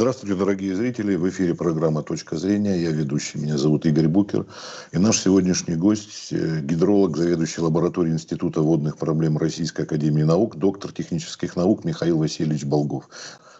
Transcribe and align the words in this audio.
Здравствуйте, 0.00 0.34
дорогие 0.34 0.74
зрители. 0.74 1.14
В 1.14 1.28
эфире 1.28 1.54
программа 1.54 2.02
«Точка 2.02 2.36
зрения». 2.36 2.74
Я 2.80 2.90
ведущий. 2.90 3.38
Меня 3.38 3.58
зовут 3.58 3.84
Игорь 3.84 4.08
Букер. 4.08 4.46
И 4.92 4.98
наш 4.98 5.18
сегодняшний 5.18 5.76
гость 5.76 6.32
гидролог, 6.32 7.18
заведующий 7.18 7.60
лабораторией 7.60 8.14
Института 8.14 8.62
водных 8.62 8.96
проблем 8.96 9.36
Российской 9.36 9.82
Академии 9.82 10.22
Наук, 10.22 10.56
доктор 10.56 10.90
технических 10.90 11.54
наук 11.54 11.84
Михаил 11.84 12.16
Васильевич 12.16 12.64
Болгов. 12.64 13.10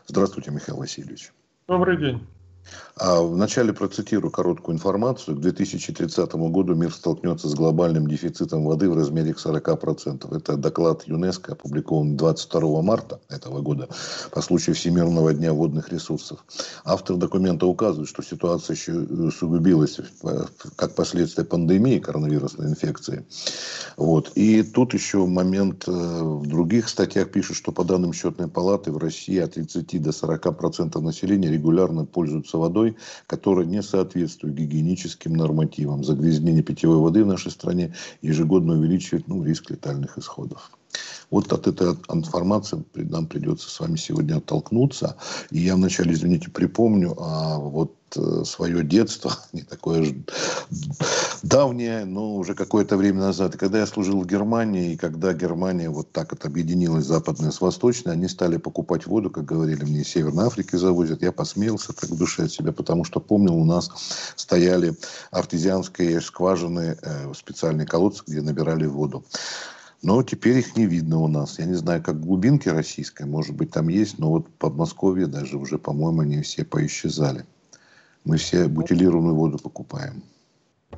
Здравствуйте, 0.06 0.50
Михаил 0.50 0.78
Васильевич. 0.78 1.30
Добрый 1.68 1.98
день. 1.98 2.26
А 2.96 3.22
вначале 3.22 3.72
процитирую 3.72 4.30
короткую 4.30 4.76
информацию. 4.76 5.36
К 5.36 5.40
2030 5.40 6.34
году 6.34 6.74
мир 6.74 6.92
столкнется 6.92 7.48
с 7.48 7.54
глобальным 7.54 8.06
дефицитом 8.06 8.64
воды 8.64 8.90
в 8.90 8.94
размере 8.94 9.32
40%. 9.32 10.36
Это 10.36 10.56
доклад 10.56 11.04
ЮНЕСКО, 11.06 11.52
опубликован 11.52 12.16
22 12.16 12.82
марта 12.82 13.20
этого 13.30 13.62
года 13.62 13.88
по 14.30 14.42
случаю 14.42 14.76
Всемирного 14.76 15.32
дня 15.32 15.54
водных 15.54 15.90
ресурсов. 15.90 16.44
Автор 16.84 17.16
документа 17.16 17.66
указывает, 17.66 18.08
что 18.08 18.22
ситуация 18.22 18.74
еще 18.74 18.92
усугубилась 18.92 19.98
как 20.76 20.94
последствие 20.94 21.46
пандемии 21.46 21.98
коронавирусной 21.98 22.68
инфекции. 22.68 23.24
Вот. 23.96 24.32
И 24.34 24.62
тут 24.62 24.92
еще 24.92 25.24
момент 25.24 25.84
э, 25.86 25.90
в 25.90 26.46
других 26.46 26.88
статьях 26.88 27.30
пишут, 27.30 27.56
что 27.56 27.72
по 27.72 27.84
данным 27.84 28.12
счетной 28.12 28.48
палаты 28.48 28.92
в 28.92 28.98
России 28.98 29.38
от 29.38 29.54
30 29.54 30.02
до 30.02 30.10
40% 30.10 31.00
населения 31.00 31.50
регулярно 31.50 32.04
пользуются 32.04 32.49
водой, 32.58 32.96
которая 33.26 33.66
не 33.66 33.82
соответствует 33.82 34.54
гигиеническим 34.54 35.34
нормативам. 35.34 36.04
Загрязнение 36.04 36.62
питьевой 36.62 36.98
воды 36.98 37.24
в 37.24 37.26
нашей 37.26 37.50
стране 37.50 37.94
ежегодно 38.22 38.74
увеличивает 38.74 39.28
ну, 39.28 39.42
риск 39.44 39.70
летальных 39.70 40.18
исходов. 40.18 40.70
Вот 41.30 41.52
от 41.52 41.66
этой 41.68 41.96
информации 42.12 42.84
нам 42.94 43.26
придется 43.26 43.70
с 43.70 43.78
вами 43.78 43.96
сегодня 43.96 44.36
оттолкнуться. 44.36 45.16
И 45.50 45.60
я 45.60 45.76
вначале, 45.76 46.12
извините, 46.12 46.50
припомню, 46.50 47.14
а 47.18 47.58
вот 47.58 47.94
свое 48.44 48.84
детство, 48.84 49.32
не 49.52 49.62
такое 49.62 50.04
же 50.04 50.22
давнее, 51.42 52.04
но 52.04 52.36
уже 52.36 52.54
какое-то 52.54 52.96
время 52.96 53.20
назад. 53.20 53.54
И 53.54 53.58
когда 53.58 53.78
я 53.78 53.86
служил 53.86 54.20
в 54.20 54.26
Германии, 54.26 54.92
и 54.92 54.96
когда 54.96 55.32
Германия 55.32 55.88
вот 55.88 56.12
так 56.12 56.32
вот 56.32 56.44
объединилась 56.44 57.06
западная 57.06 57.50
с 57.50 57.60
восточной, 57.60 58.12
они 58.12 58.28
стали 58.28 58.56
покупать 58.56 59.06
воду, 59.06 59.30
как 59.30 59.44
говорили 59.44 59.84
мне, 59.84 60.00
из 60.00 60.08
Северной 60.08 60.46
Африки 60.46 60.76
завозят. 60.76 61.22
Я 61.22 61.32
посмеялся 61.32 61.92
так 61.92 62.10
в 62.10 62.16
душе 62.16 62.44
от 62.44 62.52
себя, 62.52 62.72
потому 62.72 63.04
что 63.04 63.20
помнил, 63.20 63.54
у 63.54 63.64
нас 63.64 63.90
стояли 64.36 64.94
артезианские 65.30 66.20
скважины, 66.20 66.96
э, 67.02 67.32
специальные 67.34 67.86
колодцы, 67.86 68.22
где 68.26 68.42
набирали 68.42 68.86
воду. 68.86 69.24
Но 70.02 70.22
теперь 70.22 70.58
их 70.58 70.76
не 70.76 70.86
видно 70.86 71.20
у 71.20 71.28
нас. 71.28 71.58
Я 71.58 71.66
не 71.66 71.74
знаю, 71.74 72.02
как 72.02 72.20
глубинки 72.20 72.68
российской, 72.68 73.26
может 73.26 73.54
быть, 73.54 73.70
там 73.70 73.88
есть, 73.88 74.18
но 74.18 74.30
вот 74.30 74.46
в 74.48 74.52
Подмосковье 74.52 75.26
даже 75.26 75.58
уже, 75.58 75.78
по-моему, 75.78 76.22
они 76.22 76.40
все 76.42 76.64
поисчезали. 76.64 77.44
Мы 78.24 78.36
все 78.36 78.68
бутилированную 78.68 79.34
воду 79.34 79.58
покупаем. 79.58 80.22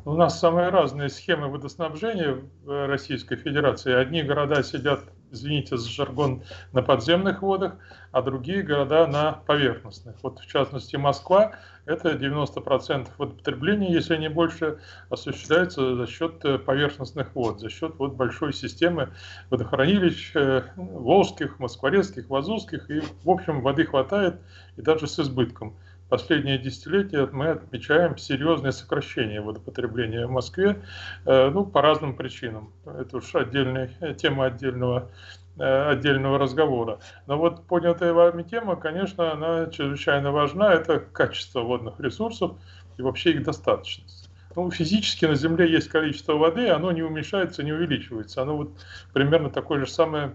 У 0.04 0.14
нас 0.14 0.40
самые 0.40 0.70
разные 0.70 1.08
схемы 1.08 1.48
водоснабжения 1.48 2.38
в 2.64 2.86
Российской 2.88 3.36
Федерации. 3.36 3.92
Одни 3.92 4.22
города 4.22 4.62
сидят, 4.64 5.04
извините 5.30 5.76
за 5.76 5.88
жаргон, 5.88 6.42
на 6.72 6.82
подземных 6.82 7.42
водах, 7.42 7.76
а 8.10 8.22
другие 8.22 8.62
города 8.62 9.06
на 9.06 9.32
поверхностных. 9.32 10.16
Вот 10.22 10.40
в 10.40 10.46
частности 10.46 10.96
Москва, 10.96 11.52
это 11.84 12.12
90% 12.12 13.10
водопотребления, 13.16 13.92
если 13.92 14.16
не 14.16 14.28
больше, 14.28 14.80
осуществляется 15.08 15.94
за 15.94 16.06
счет 16.08 16.40
поверхностных 16.64 17.32
вод, 17.36 17.60
за 17.60 17.70
счет 17.70 17.94
вот 17.98 18.14
большой 18.14 18.52
системы 18.52 19.10
водохранилищ 19.50 20.32
э, 20.34 20.62
волжских, 20.74 21.60
москворецких, 21.60 22.28
вазовских. 22.28 22.90
И, 22.90 23.02
в 23.22 23.30
общем, 23.30 23.60
воды 23.60 23.84
хватает 23.84 24.40
и 24.76 24.82
даже 24.82 25.06
с 25.06 25.20
избытком 25.20 25.76
последние 26.12 26.58
десятилетия 26.58 27.26
мы 27.32 27.48
отмечаем 27.52 28.18
серьезное 28.18 28.72
сокращение 28.72 29.40
водопотребления 29.40 30.26
в 30.26 30.30
Москве, 30.30 30.82
э, 31.24 31.48
ну, 31.48 31.64
по 31.64 31.80
разным 31.80 32.14
причинам. 32.14 32.70
Это 32.84 33.16
уж 33.16 33.34
отдельная 33.34 33.88
тема 34.18 34.44
отдельного 34.44 35.08
э, 35.56 35.90
отдельного 35.92 36.38
разговора. 36.38 36.98
Но 37.26 37.38
вот 37.38 37.66
поднятая 37.66 38.12
вами 38.12 38.42
тема, 38.42 38.76
конечно, 38.76 39.32
она 39.32 39.70
чрезвычайно 39.70 40.32
важна. 40.32 40.74
Это 40.74 41.00
качество 41.00 41.62
водных 41.62 41.98
ресурсов 41.98 42.58
и 42.98 43.02
вообще 43.02 43.30
их 43.30 43.44
достаточность. 43.44 44.28
Ну, 44.54 44.70
физически 44.70 45.24
на 45.24 45.34
Земле 45.34 45.72
есть 45.72 45.88
количество 45.88 46.34
воды, 46.34 46.68
оно 46.68 46.92
не 46.92 47.00
уменьшается, 47.00 47.62
не 47.62 47.72
увеличивается. 47.72 48.42
Оно 48.42 48.58
вот 48.58 48.72
примерно 49.14 49.48
такое 49.48 49.80
же 49.80 49.86
самое 49.86 50.34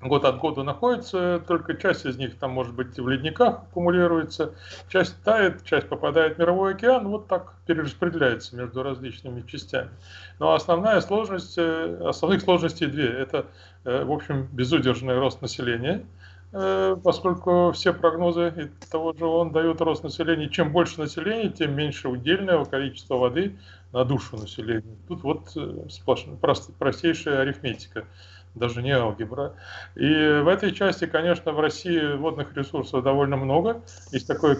год 0.00 0.24
от 0.24 0.38
года 0.38 0.62
находится, 0.62 1.42
только 1.46 1.74
часть 1.74 2.04
из 2.04 2.16
них 2.18 2.38
там 2.38 2.50
может 2.50 2.74
быть 2.74 2.98
в 2.98 3.08
ледниках 3.08 3.62
аккумулируется, 3.62 4.52
часть 4.88 5.16
тает, 5.22 5.64
часть 5.64 5.88
попадает 5.88 6.36
в 6.36 6.38
мировой 6.38 6.74
океан, 6.74 7.08
вот 7.08 7.28
так 7.28 7.54
перераспределяется 7.66 8.56
между 8.56 8.82
различными 8.82 9.42
частями. 9.46 9.90
Но 10.38 10.52
основная 10.52 11.00
сложность, 11.00 11.56
э, 11.56 11.98
основных 12.04 12.42
сложностей 12.42 12.86
две. 12.86 13.08
Это, 13.08 13.46
э, 13.84 14.04
в 14.04 14.12
общем, 14.12 14.48
безудержный 14.52 15.18
рост 15.18 15.40
населения, 15.40 16.04
э, 16.52 16.96
поскольку 17.02 17.72
все 17.72 17.94
прогнозы 17.94 18.70
того 18.90 19.14
же 19.14 19.24
он 19.24 19.50
дают 19.50 19.80
рост 19.80 20.04
населения. 20.04 20.48
Чем 20.50 20.72
больше 20.72 21.00
населения, 21.00 21.48
тем 21.48 21.74
меньше 21.74 22.08
удельного 22.08 22.66
количества 22.66 23.16
воды 23.16 23.56
на 23.92 24.04
душу 24.04 24.36
населения. 24.36 24.96
Тут 25.08 25.22
вот 25.22 25.56
сплошная, 25.88 26.36
простейшая 26.36 27.40
арифметика 27.40 28.04
даже 28.56 28.82
не 28.82 28.90
алгебра. 28.90 29.54
И 29.94 30.08
в 30.42 30.48
этой 30.48 30.72
части, 30.72 31.06
конечно, 31.06 31.52
в 31.52 31.60
России 31.60 32.16
водных 32.16 32.56
ресурсов 32.56 33.04
довольно 33.04 33.36
много. 33.36 33.82
Есть 34.10 34.26
такой 34.26 34.58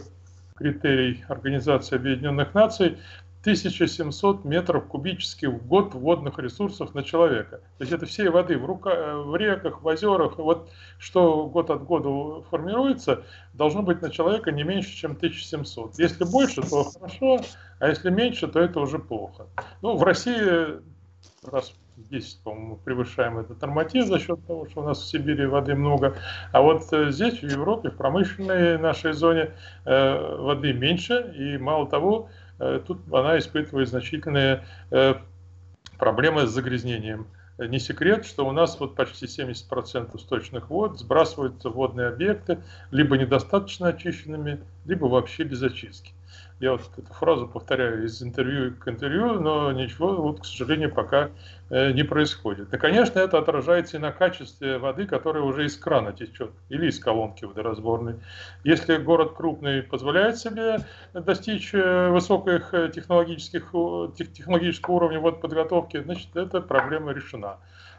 критерий 0.55 1.25
Организации 1.29 1.97
Объединенных 1.97 2.55
Наций 2.55 2.99
1700 3.47 4.45
метров 4.45 4.87
кубических 4.87 5.51
в 5.51 5.67
год 5.67 5.95
водных 5.95 6.39
ресурсов 6.41 6.95
на 6.95 7.05
человека. 7.05 7.61
То 7.79 7.85
есть 7.85 7.93
это 7.93 8.05
всей 8.05 8.29
воды 8.29 8.59
в, 8.59 8.65
рука, 8.65 9.19
в 9.19 9.37
реках, 9.37 9.83
в 9.83 9.87
озерах, 9.87 10.37
вот 10.39 10.69
что 10.99 11.47
год 11.47 11.71
от 11.71 11.85
года 11.85 12.43
формируется, 12.51 13.23
должно 13.55 13.83
быть 13.83 14.03
на 14.03 14.11
человека 14.11 14.51
не 14.51 14.65
меньше, 14.65 14.91
чем 14.97 15.13
1700. 15.13 15.97
Если 15.97 16.25
больше, 16.25 16.63
то 16.63 16.85
хорошо, 16.85 17.39
а 17.79 17.89
если 17.89 18.11
меньше, 18.11 18.49
то 18.49 18.59
это 18.59 18.81
уже 18.81 18.99
плохо. 18.99 19.47
Ну, 19.81 19.97
в 19.97 20.03
России, 20.03 20.81
раз 21.45 21.73
10, 21.97 22.41
по-моему, 22.43 22.77
превышаем 22.77 23.39
этот 23.39 23.61
норматив 23.61 24.07
за 24.07 24.19
счет 24.19 24.45
того, 24.47 24.69
что 24.69 24.83
у 24.83 24.85
нас 24.85 25.01
в 25.01 25.07
Сибири 25.07 25.47
воды 25.47 25.75
много. 25.75 26.17
А 26.53 26.61
вот 26.61 26.93
э, 26.93 27.11
здесь, 27.11 27.41
в 27.41 27.49
Европе, 27.49 27.91
в 27.91 27.97
промышленной 27.97 28.79
нашей 28.79 29.13
зоне 29.13 29.53
э, 29.85 30.37
воды 30.37 30.73
меньше. 30.73 31.35
И 31.37 31.57
мало 31.59 31.89
того, 31.89 32.29
э, 32.59 32.81
тут 32.87 33.01
она 33.13 33.39
испытывает 33.39 33.89
значительные 33.89 34.65
проблемы 35.99 36.47
с 36.47 36.51
загрязнением. 36.51 37.27
Не 37.59 37.79
секрет, 37.79 38.27
что 38.27 38.47
у 38.47 38.53
нас 38.53 38.79
вот 38.79 38.95
почти 38.95 39.25
70% 39.25 40.19
сточных 40.19 40.69
вод 40.69 40.99
сбрасываются 40.99 41.71
в 41.71 41.75
водные 41.75 42.09
объекты 42.09 42.59
либо 42.91 43.17
недостаточно 43.17 43.89
очищенными, 43.89 44.61
либо 44.85 45.07
вообще 45.07 45.45
без 45.45 45.63
очистки. 45.63 46.13
Я 46.59 46.73
вот 46.73 46.81
эту 46.97 47.13
фразу 47.13 47.47
повторяю 47.47 48.05
из 48.05 48.23
интервью 48.23 48.75
к 48.77 48.89
интервью, 48.89 49.41
но 49.41 49.73
ничего, 49.73 50.15
вот, 50.17 50.41
к 50.41 50.47
сожалению, 50.47 50.91
пока 50.91 51.29
э, 51.69 51.93
не 51.93 52.03
происходит. 52.03 52.73
И, 52.73 52.79
конечно, 52.79 53.19
это 53.19 53.39
отражается 53.39 53.99
и 53.99 54.01
на 54.01 54.11
качестве 54.11 54.79
воды, 54.79 55.07
которая 55.07 55.43
уже 55.43 55.67
из 55.67 55.77
крана 55.77 56.15
течет, 56.15 56.53
или 56.71 56.87
из 56.89 56.99
колонки 56.99 57.45
водоразборной. 57.45 58.15
Если 58.65 58.97
город 58.97 59.35
крупный 59.37 59.83
позволяет 59.83 60.39
себе 60.39 60.79
достичь 61.13 61.75
э, 61.75 62.09
высоких 62.09 62.73
э, 62.73 62.91
технологических, 62.91 63.73
технологического 64.17 64.95
уровня 64.95 65.21
водоподготовки, 65.21 66.03
значит, 66.03 66.35
эта 66.35 66.63
проблема 66.63 67.13
решена. 67.13 67.59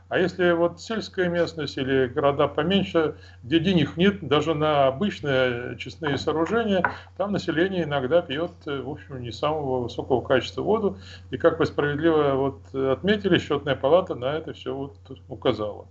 А 0.10 0.20
если 0.20 0.52
вот 0.52 0.80
сельская 0.80 1.28
местность 1.28 1.78
или 1.78 2.08
города 2.08 2.48
поменьше, 2.48 3.18
где 3.44 3.60
денег 3.60 3.98
нет 3.98 4.26
даже 4.26 4.54
на 4.54 4.88
обычные 4.88 5.78
честные 5.78 6.18
сооружения, 6.18 6.84
там 7.18 7.34
население 7.34 7.84
иногда 7.84 8.22
пьет, 8.22 8.52
в 8.66 8.90
общем, 8.90 9.22
не 9.22 9.32
самого 9.32 9.82
высокого 9.84 10.22
качества 10.22 10.62
воду. 10.62 10.98
И 11.30 11.38
как 11.38 11.60
вы 11.60 11.66
справедливо 11.66 12.34
вот 12.36 12.74
отметили, 12.74 13.38
счетная 13.38 13.76
палата 13.76 14.16
на 14.16 14.34
это 14.38 14.54
все 14.54 14.74
вот 14.74 14.96
указала. 15.28 15.88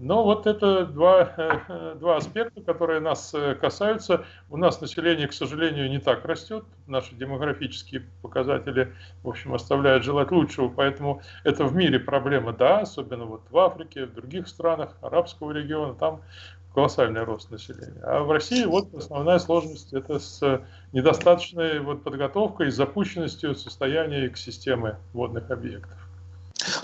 Но 0.00 0.22
вот 0.22 0.46
это 0.46 0.86
два, 0.86 1.32
э, 1.36 1.94
два 2.00 2.16
аспекта, 2.16 2.62
которые 2.62 3.00
нас 3.00 3.34
э, 3.34 3.56
касаются. 3.56 4.24
У 4.48 4.56
нас 4.56 4.80
население, 4.80 5.26
к 5.26 5.32
сожалению, 5.32 5.90
не 5.90 5.98
так 5.98 6.24
растет. 6.24 6.64
Наши 6.86 7.16
демографические 7.16 8.04
показатели, 8.22 8.94
в 9.24 9.28
общем, 9.28 9.54
оставляют 9.54 10.04
желать 10.04 10.30
лучшего. 10.30 10.68
Поэтому 10.68 11.20
это 11.42 11.64
в 11.64 11.74
мире 11.74 11.98
проблема, 11.98 12.52
да, 12.52 12.80
особенно 12.80 13.24
вот 13.24 13.42
в 13.50 13.58
Африке, 13.58 14.06
в 14.06 14.14
других 14.14 14.46
странах 14.46 14.96
арабского 15.02 15.50
региона. 15.50 15.94
Там 15.94 16.20
колоссальный 16.72 17.24
рост 17.24 17.50
населения. 17.50 18.00
А 18.02 18.22
в 18.22 18.30
России 18.30 18.64
вот 18.64 18.94
основная 18.94 19.40
сложность 19.40 19.92
это 19.92 20.20
с 20.20 20.62
недостаточной 20.92 21.80
вот 21.80 22.04
подготовкой, 22.04 22.70
запущенностью 22.70 23.56
состояния 23.56 24.28
экосистемы 24.28 24.96
водных 25.12 25.50
объектов. 25.50 26.07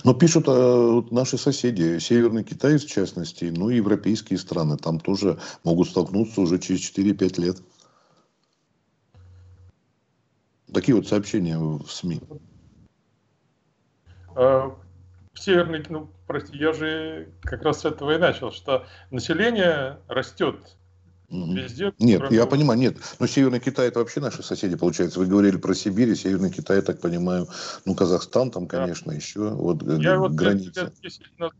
Но 0.04 0.14
пишут 0.14 0.44
э, 0.48 1.02
наши 1.10 1.38
соседи, 1.38 1.98
Северный 1.98 2.44
Китай 2.44 2.76
в 2.78 2.86
частности, 2.86 3.46
ну 3.46 3.70
и 3.70 3.76
европейские 3.76 4.38
страны, 4.38 4.76
там 4.76 5.00
тоже 5.00 5.38
могут 5.64 5.88
столкнуться 5.88 6.40
уже 6.40 6.58
через 6.58 6.80
4-5 6.80 7.40
лет. 7.40 7.56
Такие 10.72 10.94
вот 10.96 11.06
сообщения 11.06 11.58
в 11.58 11.86
СМИ. 11.88 12.20
А, 14.34 14.74
Северный, 15.34 15.84
ну, 15.88 16.10
прости, 16.26 16.56
я 16.56 16.72
же 16.72 17.28
как 17.42 17.62
раз 17.62 17.80
с 17.80 17.84
этого 17.84 18.14
и 18.14 18.18
начал, 18.18 18.52
что 18.52 18.86
население 19.10 19.98
растет 20.08 20.76
Везде, 21.30 21.92
нет, 21.98 22.20
кроме... 22.20 22.36
я 22.36 22.46
понимаю, 22.46 22.78
нет. 22.78 22.96
Но 23.18 23.26
Северный 23.26 23.60
Китай 23.60 23.88
это 23.88 23.98
вообще 23.98 24.20
наши 24.20 24.42
соседи, 24.42 24.76
получается. 24.76 25.18
Вы 25.18 25.26
говорили 25.26 25.56
про 25.56 25.74
Сибирь, 25.74 26.10
и 26.10 26.14
Северный 26.14 26.50
Китай, 26.50 26.76
я 26.76 26.82
так 26.82 27.00
понимаю, 27.00 27.48
ну, 27.84 27.94
Казахстан 27.94 28.50
там, 28.50 28.66
конечно, 28.66 29.10
да. 29.10 29.16
еще 29.16 29.50
вот 29.50 29.82
я 29.82 30.18
граница. 30.28 30.92
Вот 31.38 31.52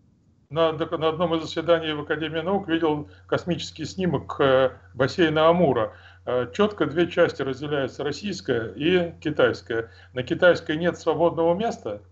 на, 0.51 0.73
на, 0.73 0.99
на 0.99 1.09
одном 1.09 1.35
из 1.35 1.43
заседаний 1.43 1.93
в 1.93 2.01
Академии 2.01 2.41
наук 2.41 2.69
видел 2.69 3.09
космический 3.27 3.85
снимок 3.85 4.37
э, 4.39 4.71
бассейна 4.95 5.49
Амура. 5.49 5.95
Э, 6.27 6.47
четко 6.55 6.87
две 6.87 7.11
части 7.11 7.43
разделяются, 7.43 8.05
российская 8.05 8.73
и 8.77 9.15
китайская. 9.21 9.91
На 10.13 10.23
китайской 10.23 10.77
нет 10.77 10.99
свободного 10.99 11.55
места, 11.55 12.03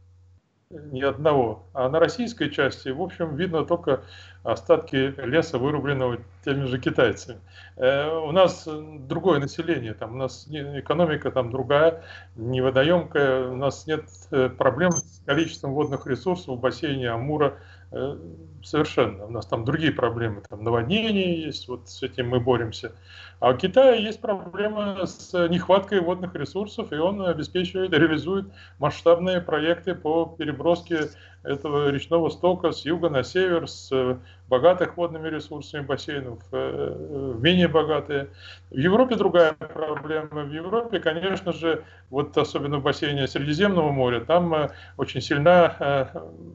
ни 0.70 1.02
одного. 1.02 1.68
А 1.72 1.88
на 1.88 2.00
российской 2.00 2.50
части, 2.50 2.88
в 2.88 3.00
общем, 3.00 3.36
видно 3.36 3.64
только 3.64 4.02
остатки 4.42 5.14
леса, 5.24 5.58
вырубленного 5.58 6.18
теми 6.44 6.64
же 6.64 6.78
китайцами. 6.78 7.40
Э, 7.76 8.08
у 8.08 8.32
нас 8.32 8.66
другое 8.66 9.40
население, 9.40 9.94
там 9.94 10.14
у 10.14 10.16
нас 10.16 10.46
экономика 10.48 11.30
там 11.30 11.50
другая, 11.50 12.02
не 12.36 12.60
водоемкая, 12.60 13.48
у 13.48 13.56
нас 13.56 13.86
нет 13.86 14.04
э, 14.30 14.48
проблем 14.48 14.92
с 14.92 15.22
количеством 15.24 15.72
водных 15.72 16.06
ресурсов 16.06 16.56
в 16.56 16.60
бассейне 16.60 17.10
Амура, 17.10 17.58
Э, 17.94 18.16
совершенно. 18.64 19.26
У 19.26 19.30
нас 19.30 19.44
там 19.44 19.66
другие 19.66 19.92
проблемы, 19.92 20.42
там 20.48 20.64
наводнения 20.64 21.44
есть, 21.44 21.68
вот 21.68 21.90
с 21.90 22.02
этим 22.02 22.30
мы 22.30 22.40
боремся. 22.40 22.92
А 23.38 23.50
у 23.50 23.56
Китая 23.56 23.94
есть 23.94 24.20
проблема 24.20 25.04
с 25.04 25.32
нехваткой 25.48 26.00
водных 26.00 26.34
ресурсов, 26.34 26.90
и 26.90 26.96
он 26.96 27.20
обеспечивает, 27.20 27.92
реализует 27.92 28.46
масштабные 28.78 29.42
проекты 29.42 29.94
по 29.94 30.24
переброске 30.24 31.10
этого 31.42 31.90
речного 31.90 32.28
стока 32.28 32.72
с 32.72 32.84
юга 32.84 33.08
на 33.08 33.22
север, 33.22 33.68
с 33.68 33.90
э, 33.92 34.16
богатых 34.48 34.96
водными 34.96 35.28
ресурсами 35.28 35.84
бассейнов 35.84 36.40
э, 36.52 37.32
в 37.36 37.42
менее 37.42 37.68
богатые. 37.68 38.28
В 38.70 38.78
Европе 38.78 39.16
другая 39.16 39.54
проблема. 39.54 40.44
В 40.44 40.52
Европе, 40.52 41.00
конечно 41.00 41.52
же, 41.52 41.84
вот 42.10 42.36
особенно 42.38 42.78
в 42.78 42.82
бассейне 42.82 43.26
Средиземного 43.26 43.90
моря, 43.90 44.20
там 44.20 44.70
очень 44.96 45.20
сильна 45.20 46.10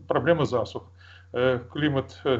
проблема 0.07 0.45
засух. 0.45 0.90
Э, 1.33 1.60
климат 1.72 2.19
э, 2.24 2.40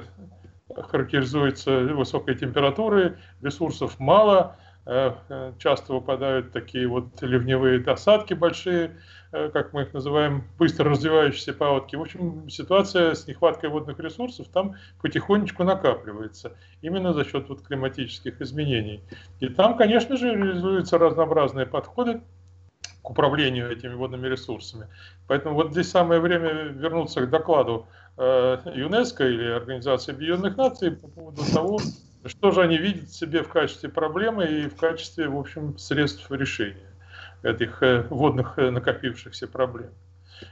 характеризуется 0.70 1.82
высокой 1.82 2.36
температурой, 2.36 3.16
ресурсов 3.42 4.00
мало, 4.00 4.56
э, 4.86 5.12
часто 5.60 5.94
выпадают 5.94 6.54
такие 6.54 6.88
вот 6.88 7.22
ливневые 7.22 7.84
осадки 7.84 8.34
большие, 8.34 8.98
как 9.32 9.74
мы 9.74 9.84
их 9.84 9.94
называем, 9.94 10.44
быстро 10.58 10.90
развивающиеся 10.90 11.54
паводки. 11.54 11.96
В 11.96 12.02
общем, 12.02 12.50
ситуация 12.50 13.14
с 13.14 13.28
нехваткой 13.28 13.70
водных 13.70 14.00
ресурсов 14.00 14.48
там 14.54 14.76
потихонечку 15.02 15.64
накапливается, 15.64 16.54
именно 16.82 17.14
за 17.14 17.26
счет 17.26 17.50
вот 17.50 17.62
климатических 17.62 18.42
изменений. 18.42 19.02
И 19.40 19.50
там, 19.50 19.78
конечно 19.78 20.18
же, 20.18 20.34
реализуются 20.34 20.98
разнообразные 20.98 21.66
подходы 21.66 22.22
к 23.02 23.10
управлению 23.10 23.72
этими 23.72 23.94
водными 23.94 24.28
ресурсами. 24.28 24.88
Поэтому 25.28 25.56
вот 25.56 25.72
здесь 25.72 25.90
самое 25.90 26.20
время 26.20 26.64
вернуться 26.64 27.22
к 27.22 27.30
докладу 27.30 27.88
Э, 28.18 28.58
ЮНЕСКО 28.74 29.28
или 29.28 29.52
Организации 29.52 30.12
Объединенных 30.12 30.58
Наций 30.58 30.92
по 30.92 31.08
поводу 31.08 31.44
того, 31.54 31.80
что 32.26 32.50
же 32.50 32.62
они 32.62 32.78
видят 32.78 33.12
себе 33.12 33.44
в 33.44 33.50
качестве 33.50 33.90
проблемы 33.90 34.46
и 34.46 34.68
в 34.68 34.76
качестве, 34.76 35.30
в 35.30 35.38
общем, 35.38 35.78
средств 35.78 36.30
решения 36.32 36.87
этих 37.44 37.81
э, 37.84 38.04
водных 38.10 38.57
э, 38.57 38.69
накопившихся 38.69 39.48
проблем. 39.48 39.92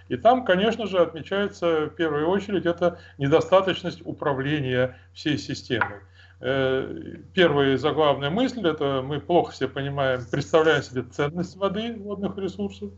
И 0.10 0.18
там, 0.18 0.46
конечно 0.46 0.88
же, 0.88 1.00
отмечается 1.00 1.86
в 1.86 1.90
первую 1.90 2.28
очередь 2.28 2.66
это 2.66 3.00
недостаточность 3.18 4.02
управления 4.04 4.98
всей 5.14 5.38
системой. 5.38 6.00
Первая 6.40 7.78
заглавная 7.78 8.30
мысль, 8.30 8.68
это 8.68 9.02
мы 9.02 9.22
плохо 9.22 9.54
все 9.54 9.68
понимаем, 9.68 10.26
представляем 10.30 10.84
себе 10.84 11.04
ценность 11.04 11.56
воды, 11.56 11.96
водных 11.98 12.38
ресурсов, 12.38 12.92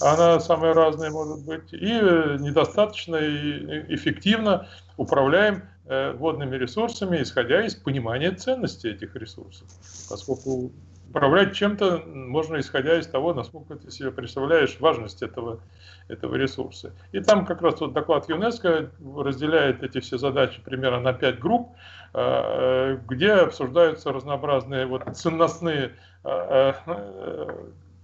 она 0.00 0.40
самая 0.40 0.72
разная 0.72 1.10
может 1.10 1.44
быть, 1.44 1.72
и 1.72 1.92
э, 1.92 2.36
недостаточно 2.38 3.16
и 3.16 3.94
эффективно 3.94 4.66
управляем 4.96 5.64
э, 5.86 6.12
водными 6.12 6.56
ресурсами, 6.56 7.22
исходя 7.22 7.64
из 7.66 7.74
понимания 7.74 8.30
ценности 8.32 8.86
этих 8.86 9.14
ресурсов. 9.16 9.68
Поскольку 10.08 10.72
управлять 11.10 11.54
чем-то 11.54 12.04
можно 12.06 12.60
исходя 12.60 12.98
из 12.98 13.06
того, 13.06 13.34
насколько 13.34 13.74
ты 13.76 13.90
себе 13.90 14.10
представляешь 14.12 14.78
важность 14.80 15.22
этого, 15.22 15.60
этого 16.08 16.36
ресурса. 16.36 16.92
И 17.12 17.20
там 17.20 17.44
как 17.44 17.60
раз 17.62 17.80
вот 17.80 17.92
доклад 17.92 18.28
ЮНЕСКО 18.28 18.90
разделяет 19.18 19.82
эти 19.82 20.00
все 20.00 20.18
задачи 20.18 20.60
примерно 20.64 21.00
на 21.00 21.12
пять 21.12 21.40
групп, 21.40 21.70
э, 22.14 22.98
где 23.08 23.32
обсуждаются 23.32 24.12
разнообразные 24.12 24.86
вот 24.86 25.04
ценностные 25.16 25.92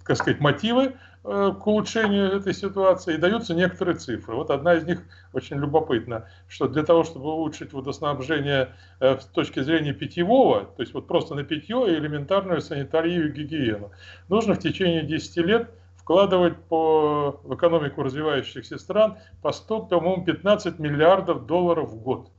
так 0.06 0.16
сказать, 0.16 0.40
мотивы 0.40 0.84
э, 0.84 0.94
к 1.26 1.66
улучшению 1.66 2.36
этой 2.36 2.54
ситуации 2.54 3.14
и 3.14 3.18
даются 3.18 3.52
некоторые 3.52 3.96
цифры. 3.96 4.36
Вот 4.36 4.50
одна 4.50 4.74
из 4.74 4.84
них 4.84 5.02
очень 5.32 5.56
любопытна, 5.56 6.28
что 6.46 6.68
для 6.68 6.84
того, 6.84 7.02
чтобы 7.02 7.32
улучшить 7.32 7.72
водоснабжение 7.72 8.68
э, 9.00 9.18
с 9.18 9.24
точки 9.24 9.58
зрения 9.60 9.92
питьевого, 9.92 10.66
то 10.66 10.82
есть 10.82 10.94
вот 10.94 11.08
просто 11.08 11.34
на 11.34 11.42
питье 11.42 11.92
и 11.92 11.98
элементарную 11.98 12.60
санитарию 12.60 13.28
и 13.28 13.32
гигиену, 13.32 13.90
нужно 14.28 14.54
в 14.54 14.60
течение 14.60 15.02
10 15.02 15.36
лет 15.38 15.70
вкладывать 15.96 16.56
по, 16.68 17.40
в 17.42 17.54
экономику 17.56 18.04
развивающихся 18.04 18.78
стран 18.78 19.18
по 19.42 19.50
100, 19.50 19.86
по-моему, 19.86 20.24
15 20.24 20.78
миллиардов 20.78 21.46
долларов 21.46 21.90
в 21.90 22.00
год. 22.00 22.30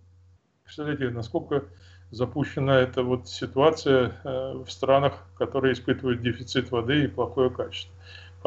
Представляете, 0.64 1.10
насколько 1.10 1.66
запущена 2.12 2.80
эта 2.80 3.04
вот 3.04 3.28
ситуация 3.28 4.14
э, 4.24 4.64
в 4.66 4.70
странах, 4.70 5.26
которые 5.38 5.74
испытывают 5.74 6.22
дефицит 6.22 6.72
воды 6.72 7.04
и 7.04 7.08
плохое 7.08 7.50
качество. 7.50 7.94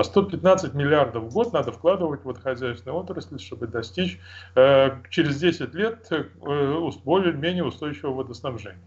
По 0.00 0.04
115 0.04 0.72
миллиардов 0.72 1.24
в 1.24 1.34
год 1.34 1.52
надо 1.52 1.72
вкладывать 1.72 2.22
в 2.22 2.24
водохозяйственную 2.24 2.98
отрасль, 2.98 3.38
чтобы 3.38 3.66
достичь 3.66 4.18
э, 4.56 4.92
через 5.10 5.38
10 5.38 5.74
лет 5.74 6.06
э, 6.10 6.24
более-менее 7.04 7.64
устойчивого 7.64 8.14
водоснабжения. 8.14 8.80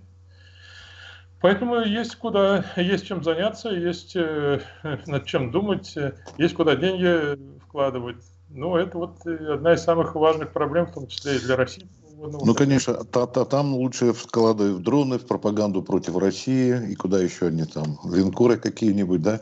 Поэтому 1.39 1.81
есть 1.81 2.15
куда, 2.15 2.65
есть 2.77 3.05
чем 3.05 3.23
заняться, 3.23 3.69
есть 3.69 4.15
над 5.05 5.25
чем 5.25 5.51
думать, 5.51 5.95
есть 6.39 6.55
куда 6.55 6.75
деньги 6.75 7.37
вкладывать. 7.59 8.23
Ну, 8.49 8.75
это 8.75 8.97
вот 8.97 9.23
одна 9.27 9.73
из 9.73 9.83
самых 9.83 10.15
важных 10.15 10.51
проблем, 10.51 10.87
в 10.87 10.93
том 10.93 11.05
числе 11.05 11.35
и 11.35 11.39
для 11.39 11.55
России, 11.55 11.87
ну, 12.23 12.55
конечно, 12.55 13.03
та, 13.03 13.27
та, 13.27 13.45
там 13.45 13.73
лучше 13.73 14.13
вкладывать 14.13 14.73
в 14.73 14.83
дроны, 14.83 15.17
в 15.17 15.25
пропаганду 15.25 15.81
против 15.81 16.17
России, 16.17 16.91
и 16.91 16.95
куда 16.95 17.21
еще 17.21 17.47
они 17.47 17.65
там, 17.65 17.99
линкоры 18.05 18.57
какие-нибудь, 18.57 19.21
да? 19.21 19.41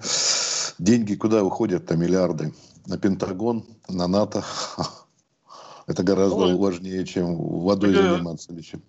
Деньги 0.80 1.16
куда 1.16 1.44
уходят-то, 1.44 1.96
миллиарды? 1.96 2.54
На 2.88 2.98
Пентагон, 2.98 3.66
на 3.88 4.08
НАТО. 4.08 4.44
Это 5.88 6.04
гораздо 6.04 6.48
ну, 6.48 6.58
важнее, 6.58 7.06
чем 7.06 7.36
водой 7.36 7.94
я, 7.94 8.14
заниматься 8.14 8.60
чем. 8.62 8.82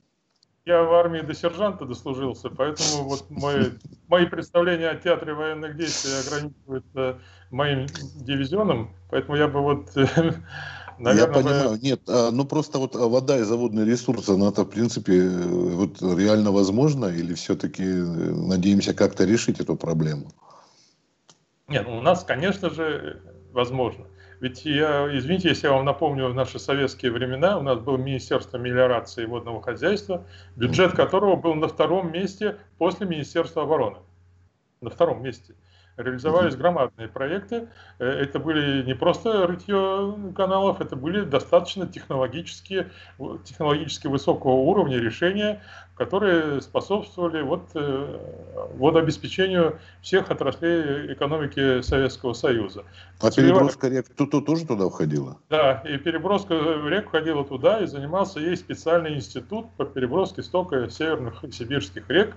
Я 0.64 0.82
в 0.84 0.94
армии 0.94 1.20
до 1.20 1.34
сержанта 1.34 1.84
дослужился, 1.84 2.48
поэтому 2.48 3.04
вот 3.04 3.28
мои, 3.28 3.72
мои 4.08 4.26
представления 4.26 4.88
о 4.88 4.94
театре 4.94 5.34
военных 5.34 5.76
действий 5.76 6.12
ограничиваются 6.12 7.18
моим 7.50 7.86
дивизионом, 8.14 8.94
поэтому 9.10 9.36
я 9.36 9.48
бы 9.48 9.60
вот 9.60 9.90
Наверное, 11.02 11.26
я 11.26 11.42
понимаю, 11.42 11.78
нет, 11.82 12.00
а, 12.08 12.30
ну 12.30 12.44
просто 12.44 12.78
вот 12.78 12.94
вода 12.94 13.36
и 13.36 13.42
заводные 13.42 13.84
ресурсы, 13.84 14.30
она 14.30 14.50
это 14.50 14.62
в 14.62 14.70
принципе 14.70 15.28
вот 15.28 16.00
реально 16.00 16.52
возможно 16.52 17.06
или 17.06 17.34
все-таки 17.34 17.82
э, 17.82 18.04
надеемся 18.04 18.94
как-то 18.94 19.24
решить 19.24 19.58
эту 19.58 19.74
проблему? 19.74 20.30
Нет, 21.66 21.86
ну, 21.88 21.98
у 21.98 22.02
нас, 22.02 22.22
конечно 22.22 22.70
же, 22.70 23.20
возможно. 23.52 24.06
Ведь 24.38 24.64
я, 24.64 25.08
извините, 25.16 25.48
если 25.48 25.66
я 25.66 25.72
вам 25.72 25.84
напомню, 25.84 26.28
в 26.28 26.34
наши 26.34 26.60
советские 26.60 27.10
времена 27.10 27.58
у 27.58 27.62
нас 27.62 27.80
было 27.80 27.96
Министерство 27.96 28.58
мелиорации 28.58 29.24
и 29.24 29.26
водного 29.26 29.60
хозяйства, 29.60 30.24
бюджет 30.54 30.92
которого 30.92 31.34
был 31.34 31.54
на 31.56 31.66
втором 31.66 32.12
месте 32.12 32.58
после 32.78 33.08
Министерства 33.08 33.64
обороны. 33.64 33.98
На 34.80 34.90
втором 34.90 35.22
месте 35.24 35.54
реализовались 35.96 36.56
громадные 36.56 37.08
проекты. 37.08 37.68
Э, 37.98 38.06
это 38.06 38.38
были 38.38 38.82
не 38.82 38.94
просто 38.94 39.46
рытье 39.46 40.32
каналов, 40.34 40.80
это 40.80 40.96
были 40.96 41.22
достаточно 41.22 41.86
технологические, 41.86 42.90
технологически 43.44 44.06
высокого 44.06 44.52
уровня 44.52 44.98
решения, 44.98 45.62
которые 46.04 46.60
способствовали 46.60 47.42
вот, 47.42 47.62
э, 47.74 48.18
водообеспечению 48.74 49.78
всех 50.00 50.32
отраслей 50.32 51.12
экономики 51.12 51.80
Советского 51.80 52.32
Союза. 52.32 52.84
А 53.20 53.30
переброска 53.30 53.88
рек 53.88 54.06
тут 54.16 54.44
тоже 54.44 54.66
туда 54.66 54.88
входила? 54.88 55.38
Да, 55.48 55.82
и 55.86 55.96
переброска 55.98 56.54
рек 56.88 57.06
входила 57.06 57.44
туда, 57.44 57.78
и 57.78 57.86
занимался 57.86 58.40
ей 58.40 58.56
специальный 58.56 59.14
институт 59.14 59.66
по 59.76 59.84
переброске 59.84 60.42
стока 60.42 60.88
северных 60.88 61.44
и 61.44 61.52
сибирских 61.52 62.10
рек, 62.10 62.34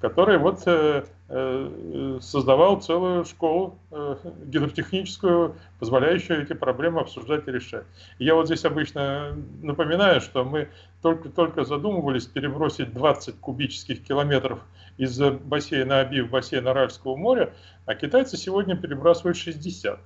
который 0.00 0.38
вот 0.38 0.62
э, 0.66 1.04
э, 1.28 2.18
создавал 2.20 2.80
целую 2.80 3.24
школу 3.24 3.78
гидротехническую, 4.46 5.56
позволяющую 5.78 6.42
эти 6.42 6.52
проблемы 6.52 7.00
обсуждать 7.00 7.46
и 7.46 7.52
решать. 7.52 7.84
Я 8.18 8.34
вот 8.34 8.46
здесь 8.46 8.64
обычно 8.64 9.36
напоминаю, 9.62 10.20
что 10.20 10.44
мы 10.44 10.68
только-только 11.02 11.64
задумывались 11.64 12.26
перебросить 12.26 12.92
20 12.92 13.38
кубических 13.40 14.02
километров 14.02 14.60
из 14.96 15.18
бассейна 15.20 16.00
Аби 16.00 16.20
в 16.20 16.30
бассейн 16.30 16.66
Аральского 16.66 17.16
моря, 17.16 17.52
а 17.86 17.94
китайцы 17.94 18.36
сегодня 18.36 18.76
перебрасывают 18.76 19.36
60 19.36 20.00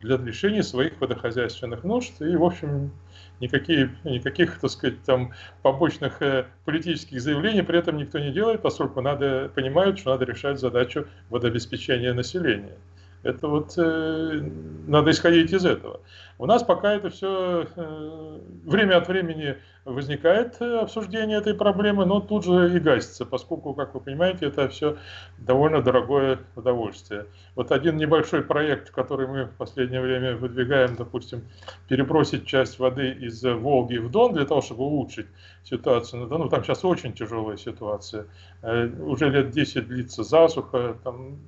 для 0.00 0.18
решения 0.18 0.62
своих 0.62 1.00
водохозяйственных 1.00 1.82
нужд. 1.82 2.20
И, 2.20 2.36
в 2.36 2.44
общем, 2.44 2.92
никакие, 3.40 3.96
никаких, 4.04 4.60
так 4.60 4.70
сказать, 4.70 5.02
там 5.04 5.32
побочных 5.62 6.20
э, 6.20 6.46
политических 6.64 7.20
заявлений 7.20 7.62
при 7.62 7.78
этом 7.78 7.96
никто 7.96 8.18
не 8.18 8.30
делает, 8.30 8.62
поскольку 8.62 9.00
надо, 9.00 9.50
понимают, 9.54 9.98
что 9.98 10.10
надо 10.10 10.26
решать 10.26 10.60
задачу 10.60 11.06
водообеспечения 11.30 12.12
населения. 12.12 12.76
Это 13.24 13.48
вот 13.48 13.72
э, 13.78 14.50
надо 14.86 15.10
исходить 15.10 15.50
из 15.52 15.64
этого. 15.64 16.00
У 16.36 16.44
нас 16.44 16.62
пока 16.62 16.94
это 16.94 17.08
все 17.08 17.66
э, 17.74 18.38
время 18.64 18.98
от 18.98 19.08
времени 19.08 19.56
возникает 19.86 20.56
э, 20.60 20.80
обсуждение 20.80 21.38
этой 21.38 21.54
проблемы, 21.54 22.04
но 22.04 22.20
тут 22.20 22.44
же 22.44 22.76
и 22.76 22.78
гасится, 22.78 23.24
поскольку, 23.24 23.72
как 23.72 23.94
вы 23.94 24.00
понимаете, 24.00 24.46
это 24.46 24.68
все 24.68 24.98
довольно 25.38 25.80
дорогое 25.80 26.38
удовольствие. 26.54 27.26
Вот 27.54 27.72
один 27.72 27.96
небольшой 27.96 28.42
проект, 28.42 28.90
который 28.90 29.26
мы 29.26 29.44
в 29.46 29.56
последнее 29.56 30.02
время 30.02 30.36
выдвигаем, 30.36 30.94
допустим, 30.96 31.44
перебросить 31.88 32.44
часть 32.44 32.78
воды 32.78 33.10
из 33.10 33.42
Волги 33.42 33.96
в 33.96 34.10
Дон 34.10 34.34
для 34.34 34.44
того, 34.44 34.60
чтобы 34.60 34.84
улучшить 34.84 35.26
ситуацию 35.64 36.22
на 36.22 36.28
Дону. 36.28 36.50
Там 36.50 36.62
сейчас 36.62 36.84
очень 36.84 37.14
тяжелая 37.14 37.56
ситуация. 37.56 38.26
Э, 38.60 38.86
уже 38.86 39.30
лет 39.30 39.50
10 39.50 39.88
длится 39.88 40.24
засуха, 40.24 40.96
там 41.02 41.38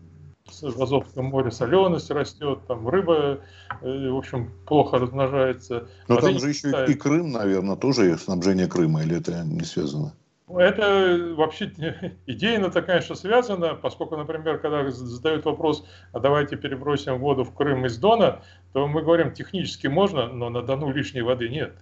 в 0.63 0.83
Азовском 0.83 1.27
море 1.27 1.51
соленость 1.51 2.11
растет, 2.11 2.61
там 2.67 2.89
рыба, 2.89 3.41
э, 3.83 4.11
в 4.11 4.17
общем, 4.17 4.51
плохо 4.67 4.99
размножается. 4.99 5.89
Но 6.09 6.17
там 6.17 6.39
же 6.39 6.49
еще 6.49 6.87
и 6.89 6.95
Крым, 6.95 7.33
наверное, 7.33 7.77
тоже 7.77 8.17
снабжение 8.19 8.67
Крыма, 8.67 9.03
или 9.03 9.19
это 9.19 9.45
не 9.45 9.65
связано? 9.65 10.15
Это 10.49 11.35
вообще 11.37 11.73
идейно-то, 12.27 12.83
конечно, 12.83 13.15
связано, 13.15 13.75
поскольку, 13.75 14.17
например, 14.17 14.59
когда 14.59 14.89
задают 14.91 15.45
вопрос, 15.45 15.85
а 16.13 16.21
давайте 16.21 16.57
перебросим 16.57 17.19
воду 17.19 17.45
в 17.45 17.53
Крым 17.53 17.87
из 17.87 17.99
Дона, 17.99 18.43
то 18.73 18.87
мы 18.87 19.03
говорим, 19.03 19.33
технически 19.33 19.89
можно, 19.89 20.29
но 20.29 20.49
на 20.51 20.63
Дону 20.63 20.93
лишней 20.93 21.23
воды 21.23 21.49
нет 21.49 21.73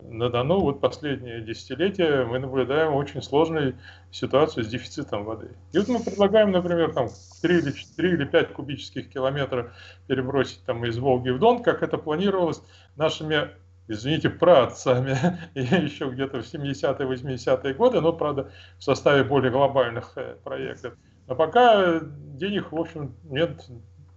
на 0.00 0.28
Дону 0.28 0.60
вот 0.60 0.80
последние 0.80 1.40
десятилетия 1.40 2.24
мы 2.24 2.38
наблюдаем 2.38 2.94
очень 2.94 3.22
сложную 3.22 3.76
ситуацию 4.10 4.64
с 4.64 4.68
дефицитом 4.68 5.24
воды. 5.24 5.50
И 5.72 5.78
вот 5.78 5.88
мы 5.88 6.00
предлагаем, 6.00 6.50
например, 6.52 6.92
там 6.92 7.08
3 7.42 7.58
или, 7.58 7.74
3 7.96 8.10
или 8.10 8.24
5 8.24 8.52
кубических 8.52 9.08
километров 9.08 9.72
перебросить 10.06 10.62
там 10.64 10.84
из 10.84 10.98
Волги 10.98 11.30
в 11.30 11.38
Дон, 11.38 11.62
как 11.62 11.82
это 11.82 11.98
планировалось 11.98 12.62
нашими 12.96 13.50
извините, 13.88 14.30
праотцами 14.30 15.16
еще 15.54 16.10
где-то 16.10 16.42
в 16.42 16.44
70-е, 16.44 17.06
80-е 17.06 17.74
годы, 17.74 18.00
но, 18.00 18.12
правда, 18.12 18.50
в 18.78 18.82
составе 18.82 19.22
более 19.22 19.52
глобальных 19.52 20.12
э, 20.16 20.36
проектов. 20.42 20.94
Но 21.28 21.36
пока 21.36 22.00
денег, 22.00 22.72
в 22.72 22.76
общем, 22.76 23.14
нет 23.24 23.64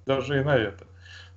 даже 0.05 0.39
и 0.39 0.43
на 0.43 0.55
это. 0.55 0.88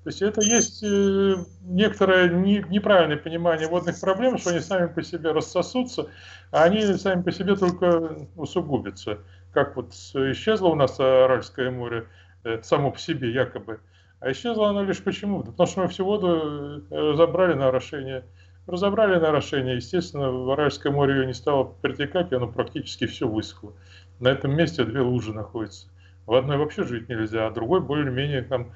То 0.04 0.10
есть 0.10 0.20
это 0.20 0.40
есть 0.40 0.82
э, 0.82 1.36
некоторое 1.62 2.28
неправильное 2.28 3.16
понимание 3.16 3.68
водных 3.68 4.00
проблем, 4.00 4.36
что 4.36 4.50
они 4.50 4.58
сами 4.58 4.88
по 4.88 5.02
себе 5.02 5.30
рассосутся, 5.30 6.08
а 6.50 6.64
они 6.64 6.82
сами 6.94 7.22
по 7.22 7.30
себе 7.30 7.54
только 7.54 8.26
усугубятся. 8.34 9.18
Как 9.52 9.76
вот 9.76 9.92
исчезло 9.92 10.68
у 10.68 10.74
нас 10.74 10.98
Аральское 10.98 11.70
море 11.70 12.08
э, 12.42 12.60
само 12.62 12.90
по 12.90 12.98
себе 12.98 13.30
якобы, 13.30 13.78
а 14.18 14.32
исчезло 14.32 14.70
оно 14.70 14.82
лишь 14.82 15.02
почему? 15.02 15.42
Потому 15.44 15.66
что 15.68 15.80
мы 15.82 15.88
всю 15.88 16.04
воду 16.04 16.82
э, 16.90 17.10
разобрали 17.12 17.54
на 17.54 17.68
орошение. 17.68 18.24
Разобрали 18.66 19.20
на 19.20 19.28
орошение, 19.28 19.76
естественно, 19.76 20.30
в 20.30 20.50
Аральское 20.50 20.92
море 20.92 21.14
ее 21.14 21.26
не 21.26 21.34
стало 21.34 21.64
притекать, 21.64 22.30
и 22.30 22.36
оно 22.36 22.46
практически 22.46 23.06
все 23.06 23.28
высохло. 23.28 23.72
На 24.20 24.28
этом 24.28 24.54
месте 24.54 24.84
две 24.84 25.00
лужи 25.00 25.32
находятся. 25.32 25.88
В 26.26 26.34
одной 26.34 26.56
вообще 26.56 26.84
жить 26.84 27.08
нельзя, 27.08 27.48
а 27.48 27.50
другой 27.50 27.80
более-менее 27.80 28.42
там 28.42 28.72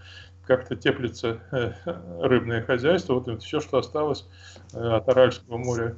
как-то 0.47 0.77
теплится 0.77 1.41
э, 1.53 1.73
рыбное 2.21 2.63
хозяйство. 2.63 3.15
Вот 3.15 3.29
это 3.29 3.41
все, 3.41 3.61
что 3.61 3.79
осталось 3.79 4.25
э, 4.73 4.79
от 4.79 5.09
Аральского 5.09 5.59
моря 5.59 5.97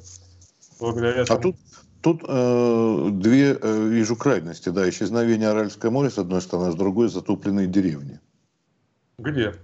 благодаря 0.81 1.25
тому. 1.25 1.39
А 1.39 1.43
тут, 1.43 1.57
тут 2.01 2.23
э, 2.27 3.09
две, 3.13 3.59
э, 3.61 3.89
вижу, 3.89 4.17
крайности. 4.17 4.71
Да, 4.71 4.89
исчезновение 4.89 5.49
Аральского 5.49 5.91
моря, 5.91 6.11
с 6.11 6.19
одной 6.19 6.41
стороны, 6.41 6.69
а 6.69 6.73
с 6.73 6.77
другой 6.77 7.09
затопленные 7.09 7.67
деревни. 7.67 8.21
Где? 9.19 9.55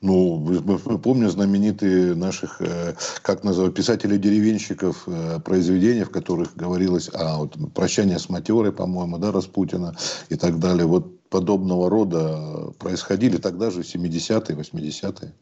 Ну, 0.00 0.38
мы 0.38 0.98
помним 0.98 1.30
знаменитые 1.30 2.14
наших, 2.14 2.60
э, 2.60 2.94
как 3.22 3.44
называют, 3.44 3.74
писателей-деревенщиков 3.74 5.04
э, 5.06 5.40
произведения, 5.40 6.04
в 6.04 6.10
которых 6.10 6.54
говорилось 6.56 7.08
о 7.12 7.38
вот, 7.38 7.56
прощании 7.74 8.16
с 8.16 8.28
матерой, 8.28 8.72
по-моему, 8.72 9.18
да, 9.18 9.32
Распутина 9.32 9.96
и 10.28 10.36
так 10.36 10.58
далее. 10.58 10.86
Вот 10.86 11.21
подобного 11.32 11.88
рода 11.88 12.72
происходили 12.78 13.38
тогда 13.38 13.70
же, 13.70 13.80
70-е, 13.80 14.56
80-е. 14.56 15.32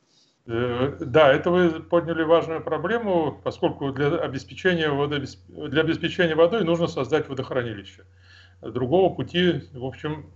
Э, 0.47 0.97
да, 1.01 1.33
это 1.33 1.51
вы 1.51 1.81
подняли 1.81 2.23
важную 2.23 2.63
проблему, 2.63 3.41
поскольку 3.43 3.93
для 3.93 4.07
обеспечения, 4.19 4.89
водообесп... 4.89 5.41
для 5.49 5.83
обеспечения 5.83 6.37
водой 6.37 6.65
нужно 6.65 6.87
создать 6.87 7.29
водохранилище. 7.29 8.05
Другого 8.63 9.15
пути, 9.15 9.63
в 9.73 9.85
общем, 9.85 10.27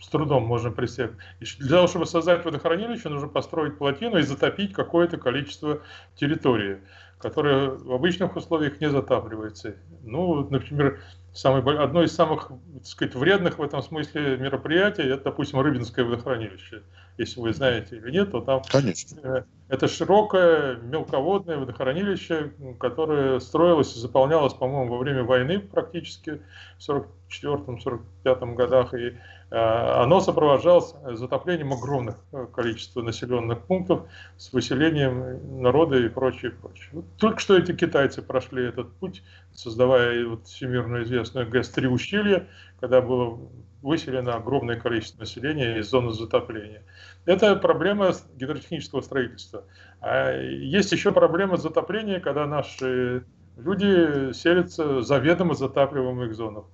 с 0.00 0.08
трудом 0.08 0.44
можно 0.44 0.70
представить. 0.70 1.12
Для 1.58 1.68
того, 1.68 1.88
чтобы 1.88 2.06
создать 2.06 2.44
водохранилище, 2.44 3.08
нужно 3.08 3.28
построить 3.28 3.78
плотину 3.78 4.18
и 4.18 4.22
затопить 4.22 4.72
какое-то 4.72 5.18
количество 5.18 5.82
территории, 6.14 6.78
которое 7.20 7.70
в 7.70 7.92
обычных 7.92 8.34
условиях 8.34 8.80
не 8.80 8.88
затапливается. 8.88 9.76
Ну, 10.02 10.48
например, 10.48 11.00
самый, 11.34 11.62
одно 11.78 12.02
из 12.02 12.14
самых 12.14 12.48
так 12.48 12.86
сказать, 12.86 13.14
вредных 13.14 13.58
в 13.58 13.62
этом 13.62 13.82
смысле 13.82 14.38
мероприятий, 14.38 15.02
это, 15.02 15.24
допустим, 15.24 15.60
Рыбинское 15.60 16.04
водохранилище. 16.04 16.82
Если 17.18 17.40
вы 17.40 17.52
знаете 17.52 17.96
или 17.96 18.10
нет, 18.10 18.30
то 18.30 18.40
там 18.40 18.62
Конечно. 18.70 19.20
Э, 19.22 19.42
это 19.68 19.86
широкое 19.86 20.76
мелководное 20.76 21.58
водохранилище, 21.58 22.52
которое 22.78 23.38
строилось 23.40 23.94
и 23.94 24.00
заполнялось, 24.00 24.54
по-моему, 24.54 24.94
во 24.94 24.98
время 24.98 25.22
войны 25.22 25.60
практически 25.60 26.40
в 26.78 27.06
1944-1945 27.30 28.54
годах. 28.54 28.94
И 28.94 29.18
оно 29.50 30.20
сопровождалось 30.20 30.94
затоплением 31.18 31.72
огромных 31.72 32.16
э, 32.32 32.46
количества 32.54 33.02
населенных 33.02 33.60
пунктов 33.62 34.06
с 34.36 34.52
выселением 34.52 35.60
народа 35.60 35.98
и 35.98 36.08
прочее, 36.08 36.52
прочее. 36.52 37.02
только 37.18 37.40
что 37.40 37.58
эти 37.58 37.72
китайцы 37.72 38.22
прошли 38.22 38.66
этот 38.68 38.92
путь, 38.92 39.24
создавая 39.52 40.24
вот 40.24 40.46
всемирно 40.46 41.02
известную 41.02 41.50
ГЭС-3 41.50 41.86
ущелье, 41.88 42.46
когда 42.78 43.00
было 43.00 43.40
выселено 43.82 44.34
огромное 44.34 44.78
количество 44.78 45.20
населения 45.20 45.78
из 45.78 45.88
зоны 45.88 46.12
затопления. 46.12 46.84
Это 47.24 47.56
проблема 47.56 48.12
гидротехнического 48.36 49.00
строительства. 49.00 49.64
А 50.00 50.32
есть 50.32 50.92
еще 50.92 51.10
проблема 51.10 51.56
затопления, 51.56 52.20
когда 52.20 52.46
наши 52.46 53.24
люди 53.56 54.32
селятся 54.32 55.02
заведомо 55.02 55.54
затапливаемых 55.54 56.34
зонах 56.34 56.66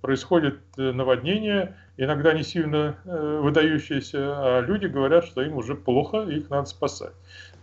происходит 0.00 0.60
э, 0.76 0.92
наводнение, 0.92 1.76
иногда 1.96 2.32
не 2.32 2.42
сильно 2.42 2.96
э, 3.04 3.40
выдающиеся, 3.42 4.18
а 4.18 4.60
люди 4.60 4.86
говорят, 4.86 5.24
что 5.24 5.42
им 5.42 5.56
уже 5.56 5.74
плохо, 5.74 6.22
их 6.22 6.50
надо 6.50 6.66
спасать. 6.68 7.12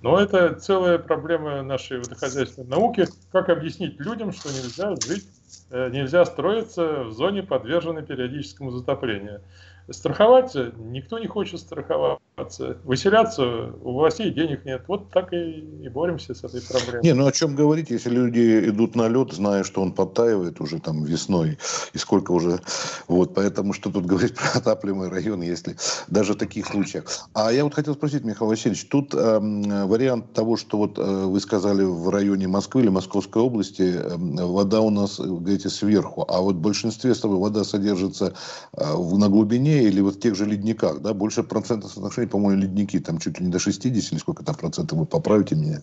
Но 0.01 0.19
это 0.19 0.53
целая 0.55 0.99
проблема 0.99 1.63
нашей 1.63 1.97
водохозяйственной 1.97 2.67
науки. 2.67 3.07
Как 3.31 3.49
объяснить 3.49 3.99
людям, 3.99 4.31
что 4.31 4.49
нельзя 4.49 4.95
жить, 4.95 5.27
э, 5.71 5.89
нельзя 5.89 6.25
строиться 6.25 7.05
в 7.05 7.11
зоне, 7.11 7.43
подверженной 7.43 8.03
периодическому 8.03 8.71
затоплению. 8.71 9.41
Страховаться 9.89 10.73
никто 10.77 11.19
не 11.19 11.27
хочет 11.27 11.59
страховаться. 11.59 12.21
Выселяться 12.37 13.71
у 13.81 13.93
властей 13.93 14.29
денег 14.29 14.65
нет. 14.65 14.83
Вот 14.89 15.09
так 15.11 15.31
и, 15.31 15.51
и 15.83 15.87
боремся 15.87 16.33
с 16.35 16.43
этой 16.43 16.61
проблемой. 16.61 17.01
Не, 17.01 17.13
ну 17.13 17.27
о 17.27 17.31
чем 17.31 17.55
говорить, 17.55 17.89
если 17.89 18.09
люди 18.09 18.69
идут 18.69 18.95
на 18.95 19.07
лед, 19.07 19.31
зная, 19.31 19.63
что 19.63 19.81
он 19.81 19.93
подтаивает 19.93 20.59
уже 20.59 20.81
там 20.81 21.05
весной, 21.05 21.57
и 21.93 21.97
сколько 21.97 22.33
уже... 22.33 22.59
Вот, 23.07 23.33
поэтому 23.33 23.71
что 23.71 23.89
тут 23.89 24.05
говорить 24.11 24.35
про 24.35 24.59
отапливаемый 24.59 25.09
район, 25.09 25.41
если 25.43 25.77
даже 26.07 26.33
в 26.33 26.37
таких 26.37 26.65
случаях. 26.65 27.05
А 27.33 27.53
я 27.53 27.63
вот 27.63 27.73
хотел 27.73 27.93
спросить, 27.93 28.25
Михаил 28.25 28.49
Васильевич, 28.49 28.85
тут 28.89 29.13
э, 29.13 29.39
вариант 29.85 30.33
того, 30.33 30.57
что 30.57 30.77
вот 30.77 30.99
э, 30.99 31.01
вы 31.01 31.39
сказали 31.39 31.83
в 31.83 32.09
районе 32.09 32.49
Москвы 32.49 32.81
или 32.81 32.89
Московской 32.89 33.41
области, 33.41 33.95
э, 33.95 34.17
вода 34.17 34.81
у 34.81 34.89
нас, 34.89 35.21
говорите, 35.21 35.69
сверху, 35.69 36.25
а 36.27 36.41
вот 36.41 36.55
в 36.55 36.59
большинстве 36.59 37.15
своем 37.15 37.39
вода 37.39 37.63
содержится 37.63 38.33
э, 38.73 38.83
на 38.83 39.29
глубине 39.29 39.83
или 39.83 40.01
вот 40.01 40.15
в 40.15 40.19
тех 40.19 40.35
же 40.35 40.45
ледниках, 40.45 40.99
да, 41.01 41.13
больше 41.13 41.41
процентов 41.41 41.93
соотношения, 41.93 42.24
по-моему, 42.25 42.61
ледники, 42.61 42.99
там 42.99 43.19
чуть 43.19 43.39
ли 43.39 43.45
не 43.45 43.51
до 43.51 43.59
60 43.59 43.85
или 43.85 44.17
сколько 44.17 44.43
там 44.43 44.55
процентов, 44.55 44.97
вы 44.97 45.05
поправите 45.05 45.55
меня. 45.55 45.81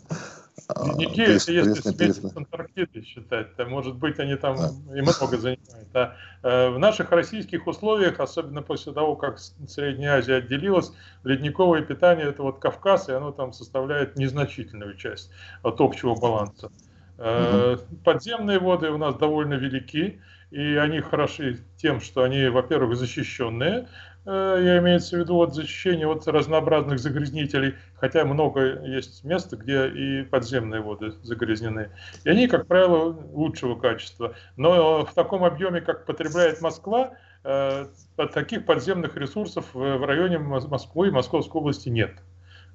Ледники, 0.85 1.21
а, 1.21 1.25
это 1.25 1.33
если 1.33 1.73
сметь 1.75 2.17
с 2.17 2.37
Антарктиды 2.37 3.03
считать, 3.03 3.57
то, 3.57 3.65
может 3.67 3.97
быть, 3.97 4.19
они 4.19 4.37
там 4.37 4.57
да. 4.57 4.71
и 4.97 5.01
много 5.01 5.39
занимают. 5.39 5.89
А 5.95 6.15
э, 6.43 6.71
в 6.71 6.79
наших 6.79 7.11
российских 7.11 7.67
условиях, 7.67 8.21
особенно 8.21 8.63
после 8.63 8.93
того, 8.93 9.17
как 9.17 9.39
Средняя 9.39 10.19
Азия 10.19 10.37
отделилась, 10.37 10.93
ледниковое 11.25 11.83
питание– 11.83 12.27
это 12.29 12.43
вот 12.43 12.59
Кавказ, 12.59 13.09
и 13.09 13.13
оно 13.13 13.33
там 13.33 13.53
составляет 13.53 14.17
незначительную 14.17 14.97
часть 14.97 15.31
от 15.63 15.81
общего 15.81 16.15
баланса. 16.15 16.71
Угу. 17.19 17.99
Подземные 18.05 18.59
воды 18.59 18.91
у 18.91 18.99
нас 18.99 19.15
довольно 19.17 19.55
велики, 19.55 20.21
и 20.51 20.75
они 20.77 21.01
хороши 21.01 21.61
тем, 21.77 22.01
что 22.01 22.23
они, 22.23 22.49
во-первых, 22.49 22.97
защищенные, 22.97 23.89
я 24.25 24.79
имею 24.79 25.01
в 25.01 25.13
виду 25.13 25.41
от 25.41 25.55
защищения 25.55 26.07
от 26.07 26.27
разнообразных 26.29 26.99
загрязнителей, 26.99 27.75
хотя 27.97 28.25
много 28.25 28.85
есть 28.85 29.25
мест, 29.25 29.53
где 29.53 29.89
и 29.89 30.23
подземные 30.23 30.81
воды 30.81 31.13
загрязнены. 31.23 31.91
И 32.25 32.31
они, 32.31 32.47
как 32.47 32.67
правило, 32.67 33.17
лучшего 33.33 33.75
качества. 33.75 34.35
Но 34.57 35.05
в 35.05 35.13
таком 35.15 35.45
объеме, 35.45 35.81
как 35.81 36.07
потребляет 36.07 36.61
Москва, 36.61 37.15
э, 37.45 37.87
таких 38.33 38.65
подземных 38.65 39.17
ресурсов 39.17 39.67
в 39.75 40.07
районе 40.07 40.39
Москвы 40.39 41.09
и 41.09 41.11
Московской 41.11 41.61
области 41.61 41.89
нет. 41.89 42.13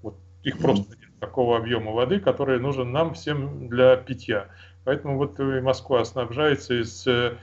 Вот 0.01 0.17
их 0.43 0.59
просто 0.59 0.97
нет 0.97 1.09
такого 1.19 1.57
объема 1.57 1.91
воды, 1.91 2.19
который 2.19 2.59
нужен 2.59 2.91
нам 2.91 3.13
всем 3.13 3.69
для 3.69 3.95
питья. 3.95 4.47
Поэтому 4.83 5.17
вот 5.17 5.39
и 5.39 5.61
Москва 5.61 6.03
снабжается 6.05 6.81
из 6.81 7.05
э, 7.07 7.37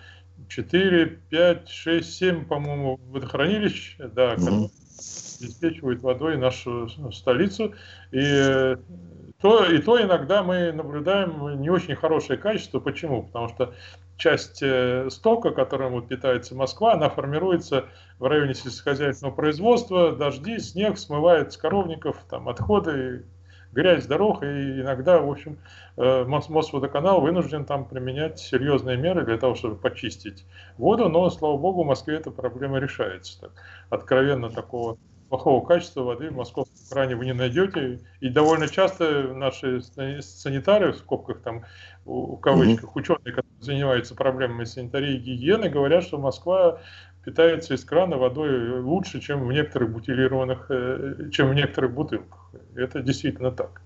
4, 0.49 1.07
5, 1.31 1.69
6, 1.69 2.15
7, 2.15 2.45
по-моему, 2.45 3.01
водохранилищ, 3.09 3.97
да, 3.99 4.35
mm-hmm. 4.35 4.71
обеспечивают 5.41 6.03
водой 6.03 6.37
нашу 6.37 6.89
столицу. 7.13 7.75
И 8.13 8.21
э, 8.21 8.77
то, 9.41 9.65
и 9.67 9.79
то 9.79 10.01
иногда 10.01 10.43
мы 10.43 10.73
наблюдаем 10.73 11.61
не 11.61 11.71
очень 11.71 11.97
хорошее 11.97 12.39
качество. 12.39 12.81
Почему? 12.81 13.25
Потому 13.25 13.49
что 13.49 13.75
часть 14.17 14.63
э, 14.63 15.09
стока, 15.11 15.51
которым 15.51 15.93
вот 15.93 16.09
питается 16.09 16.55
Москва, 16.55 16.95
она 16.95 17.09
формируется 17.11 17.87
в 18.19 18.27
районе 18.27 18.55
сельскохозяйственного 18.55 19.35
производства, 19.35 20.15
дожди, 20.15 20.59
снег 20.59 20.99
смывает 20.99 21.53
с 21.53 21.57
коровников, 21.57 22.17
там, 22.31 22.49
отходы, 22.49 23.27
грязь 23.75 24.07
дорог, 24.07 24.43
и 24.43 24.81
иногда, 24.81 25.19
в 25.19 25.31
общем, 25.31 25.59
э, 25.97 26.25
Мосводоканал 26.25 27.21
вынужден 27.21 27.65
там 27.65 27.85
применять 27.85 28.39
серьезные 28.39 28.97
меры 28.97 29.25
для 29.25 29.37
того, 29.37 29.55
чтобы 29.55 29.77
почистить 29.77 30.45
воду, 30.79 31.09
но, 31.09 31.29
слава 31.31 31.59
богу, 31.59 31.83
в 31.83 31.87
Москве 31.87 32.17
эта 32.17 32.31
проблема 32.31 32.79
решается. 32.79 33.41
Так, 33.41 33.51
откровенно 33.91 34.51
такого 34.51 34.97
плохого 35.29 35.65
качества 35.67 36.03
воды 36.03 36.31
в 36.31 36.37
московском 36.37 36.77
кране 36.91 37.17
вы 37.17 37.25
не 37.25 37.33
найдете. 37.33 38.01
И 38.21 38.29
довольно 38.29 38.69
часто 38.69 39.35
наши 39.35 39.81
санитары, 40.21 40.93
в 40.93 40.97
скобках 40.97 41.41
там, 41.41 41.65
в 42.05 42.37
кавычках, 42.37 42.95
ученые, 42.95 43.33
которые 43.33 43.61
занимаются 43.61 44.15
проблемами 44.15 44.65
санитарии 44.65 45.17
и 45.17 45.19
гигиены, 45.19 45.69
говорят, 45.69 46.05
что 46.05 46.19
Москва 46.19 46.81
питается 47.25 47.75
из 47.75 47.85
крана 47.85 48.17
водой 48.17 48.81
лучше, 48.81 49.21
чем 49.21 49.47
в 49.47 49.53
некоторых 49.53 49.91
бутилированных, 49.91 50.67
э, 50.71 51.31
чем 51.33 51.51
в 51.51 51.55
некоторых 51.55 51.93
бутылках. 51.93 52.51
Это 52.77 53.01
действительно 53.01 53.51
так. 53.51 53.81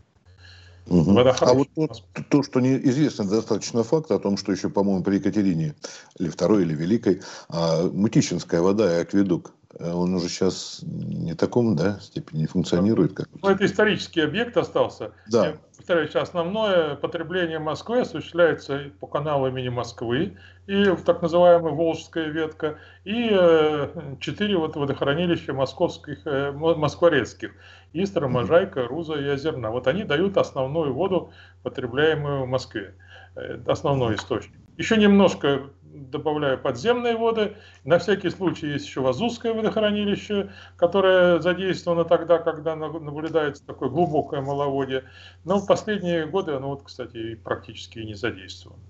Угу. 0.89 1.13
Вода 1.13 1.37
а 1.41 1.53
вот 1.53 1.69
то, 1.75 1.89
то, 2.31 2.43
что 2.43 2.61
неизвестно 2.61 3.29
достаточно 3.29 3.83
факт 3.83 4.11
о 4.11 4.19
том, 4.19 4.39
что 4.39 4.53
еще, 4.53 4.71
по-моему, 4.71 5.03
при 5.03 5.17
Екатерине, 5.17 5.75
или 6.19 6.29
второй, 6.29 6.63
или 6.63 6.75
Великой, 6.75 7.21
а, 7.49 7.83
Мутищинская 7.85 8.63
вода 8.63 8.99
и 8.99 9.03
акведук, 9.03 9.49
э, 9.51 9.58
он 9.81 10.15
уже 10.15 10.29
сейчас 10.29 10.81
не 10.83 11.35
таком 11.35 11.77
да, 11.77 11.99
степени 12.01 12.47
функционирует. 12.47 13.15
Как... 13.15 13.29
Ну, 13.43 13.49
это 13.49 13.65
исторический 13.67 14.21
объект 14.21 14.57
остался. 14.57 15.13
Да 15.31 15.57
повторяю, 15.89 16.23
основное 16.23 16.97
потребление 16.97 17.59
Москвы 17.59 18.01
осуществляется 18.01 18.91
по 19.01 19.07
каналу 19.07 19.49
имени 19.49 19.71
Москвы 19.71 20.37
и 20.67 20.85
так 21.07 21.23
называемая 21.23 21.73
Волжская 21.73 22.27
ветка, 22.27 22.79
и 23.05 23.29
э, 23.31 23.89
четыре 24.21 24.59
вот 24.59 24.77
водохранилища 24.77 25.55
московских, 25.55 26.27
э, 26.27 26.53
москворецких, 26.53 27.53
Истра, 27.95 28.29
Можайка, 28.29 28.87
Руза 28.87 29.15
и 29.15 29.29
Озерна. 29.29 29.71
Вот 29.71 29.87
они 29.87 30.05
дают 30.05 30.37
основную 30.37 30.93
воду, 30.93 31.33
потребляемую 31.63 32.45
в 32.45 32.49
Москве, 32.49 32.95
э, 33.37 33.59
основной 33.67 34.17
источник. 34.17 34.59
Еще 34.77 34.97
немножко 34.99 35.71
добавляю 35.99 36.59
подземные 36.59 37.17
воды. 37.17 37.57
На 37.85 37.99
всякий 37.99 38.31
случай 38.31 38.69
есть 38.69 38.87
еще 38.87 39.01
Вазузское 39.01 39.53
водохранилище, 39.53 40.51
которое 40.77 41.41
задействовано 41.41 42.05
тогда, 42.05 42.39
когда 42.39 42.77
наблюдается 42.77 43.67
такое 43.67 43.89
глубокое 43.89 44.41
маловодье. 44.41 45.05
Но 45.45 45.59
в 45.59 45.67
последние 45.67 46.27
годы 46.27 46.53
оно, 46.53 46.69
вот, 46.71 46.83
кстати, 46.85 47.35
практически 47.35 47.99
не 48.01 48.15
задействовано. 48.15 48.83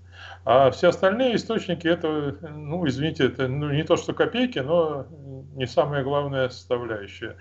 А 0.45 0.71
все 0.71 0.89
остальные 0.89 1.35
источники, 1.35 1.87
это, 1.87 2.37
ну, 2.41 2.87
извините, 2.87 3.25
это 3.25 3.47
ну, 3.47 3.71
не 3.71 3.83
то, 3.83 3.97
что 3.97 4.13
копейки, 4.13 4.59
но 4.59 5.05
не 5.55 5.67
самая 5.67 6.03
главная 6.03 6.49
составляющая. 6.49 7.37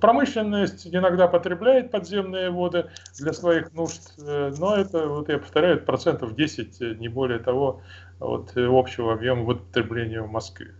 Промышленность 0.00 0.86
иногда 0.86 1.28
потребляет 1.28 1.90
подземные 1.90 2.50
воды 2.50 2.90
для 3.18 3.32
своих 3.32 3.72
нужд, 3.72 4.14
э, 4.18 4.52
но 4.58 4.76
это, 4.76 5.06
вот 5.06 5.28
я 5.28 5.38
повторяю, 5.38 5.82
процентов 5.82 6.34
10, 6.34 6.98
не 6.98 7.08
более 7.08 7.38
того, 7.38 7.82
от 8.20 8.52
общего 8.56 9.12
объема 9.12 9.54
потребления 9.54 10.20
в 10.22 10.30
Москве. 10.30 10.74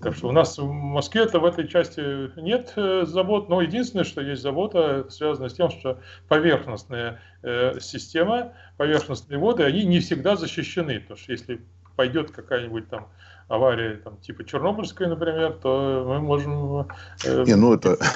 Так 0.00 0.14
что 0.16 0.28
у 0.28 0.32
нас 0.32 0.56
в 0.56 0.66
Москве 0.66 1.22
это 1.24 1.40
в 1.40 1.44
этой 1.44 1.68
части 1.68 2.00
нет 2.40 2.72
э, 2.76 3.04
забот, 3.06 3.50
но 3.50 3.60
единственное, 3.60 4.04
что 4.04 4.22
есть 4.22 4.40
забота, 4.40 5.06
связано 5.10 5.50
с 5.50 5.54
тем, 5.54 5.70
что 5.70 6.00
поверхностная 6.26 7.20
э, 7.42 7.78
система, 7.80 8.54
поверхностные 8.78 9.38
воды, 9.38 9.62
они 9.62 9.84
не 9.84 10.00
всегда 10.00 10.36
защищены, 10.36 11.00
потому 11.00 11.18
что 11.18 11.32
если 11.32 11.60
пойдет 11.96 12.30
какая-нибудь 12.30 12.88
там 12.88 13.08
авария, 13.48 13.96
там, 13.96 14.16
типа 14.18 14.44
Чернобыльская, 14.44 15.08
например, 15.08 15.58
то 15.62 16.04
мы 16.08 16.20
можем... 16.20 16.88
Э, 17.24 17.44
не, 17.44 17.56
ну 17.56 17.74
это... 17.74 17.98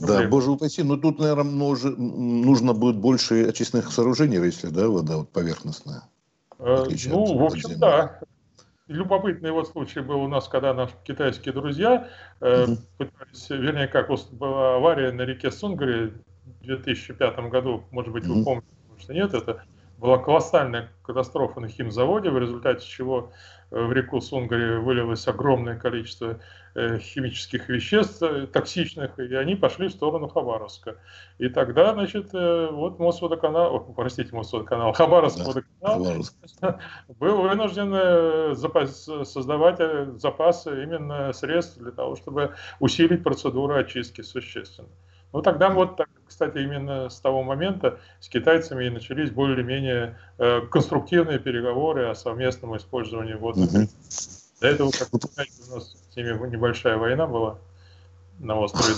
Да, 0.00 0.26
боже 0.28 0.50
упаси, 0.50 0.82
но 0.82 0.96
тут, 0.96 1.18
наверное, 1.18 1.44
нужно 1.44 2.72
будет 2.72 2.96
больше 2.96 3.44
очистных 3.46 3.92
сооружений, 3.92 4.38
если, 4.38 4.68
да, 4.68 4.88
вода 4.88 5.18
вот 5.18 5.28
поверхностная. 5.28 6.04
Э, 6.58 6.86
ну, 7.06 7.36
в 7.36 7.44
общем, 7.44 7.78
да. 7.78 8.20
Любопытный 8.90 9.52
вот 9.52 9.68
случай 9.68 10.00
был 10.00 10.20
у 10.20 10.26
нас, 10.26 10.48
когда 10.48 10.74
наши 10.74 10.94
китайские 11.04 11.54
друзья 11.54 12.08
э, 12.40 12.66
пытались, 12.98 13.48
вернее, 13.48 13.86
как 13.86 14.10
была 14.32 14.74
авария 14.74 15.12
на 15.12 15.22
реке 15.22 15.52
Сунгари 15.52 16.12
в 16.44 16.64
2005 16.64 17.38
году, 17.50 17.84
может 17.92 18.12
быть, 18.12 18.26
вы 18.26 18.42
помните, 18.42 18.66
может, 18.88 19.08
нет, 19.10 19.32
это 19.32 19.62
была 20.00 20.18
колоссальная 20.18 20.88
катастрофа 21.02 21.60
на 21.60 21.68
химзаводе, 21.68 22.30
в 22.30 22.38
результате 22.38 22.86
чего 22.86 23.30
э, 23.70 23.80
в 23.80 23.92
реку 23.92 24.20
Сунгари 24.20 24.76
вылилось 24.78 25.28
огромное 25.28 25.78
количество 25.78 26.40
э, 26.74 26.98
химических 26.98 27.68
веществ 27.68 28.22
э, 28.22 28.46
токсичных, 28.46 29.18
и 29.18 29.34
они 29.34 29.56
пошли 29.56 29.88
в 29.88 29.92
сторону 29.92 30.28
Хабаровска. 30.28 30.96
И 31.38 31.50
тогда, 31.50 31.92
значит, 31.92 32.32
вот 32.32 32.98
Мосводоканал, 32.98 33.74
о, 33.76 33.80
простите, 33.80 34.34
Мосводоканал, 34.34 34.92
Хабаровский 34.94 35.44
да, 35.44 35.96
водоканал 35.96 36.24
был 37.18 37.42
вынужден 37.42 38.54
запас, 38.56 39.04
создавать 39.24 39.78
запасы 40.18 40.82
именно 40.82 41.32
средств 41.34 41.78
для 41.78 41.92
того, 41.92 42.16
чтобы 42.16 42.54
усилить 42.78 43.22
процедуру 43.22 43.74
очистки 43.74 44.22
существенно. 44.22 44.88
Ну 45.32 45.42
тогда 45.42 45.70
вот, 45.70 45.96
так, 45.96 46.08
кстати, 46.40 46.64
именно 46.64 47.10
с 47.10 47.20
того 47.20 47.42
момента 47.42 47.98
с 48.18 48.28
китайцами 48.30 48.86
и 48.86 48.90
начались 48.90 49.30
более-менее 49.30 50.16
э, 50.38 50.62
конструктивные 50.70 51.38
переговоры 51.38 52.08
о 52.08 52.14
совместном 52.14 52.78
использовании 52.78 53.34
водных. 53.34 53.68
Угу. 53.70 53.88
До 54.62 54.66
этого, 54.66 54.90
как 54.90 55.12
вы 55.12 55.18
знаете, 55.34 55.52
у 55.70 55.74
нас 55.74 55.94
с 56.10 56.16
ними 56.16 56.48
небольшая 56.48 56.96
война 56.96 57.26
была 57.26 57.58
на 58.38 58.58
острове. 58.58 58.94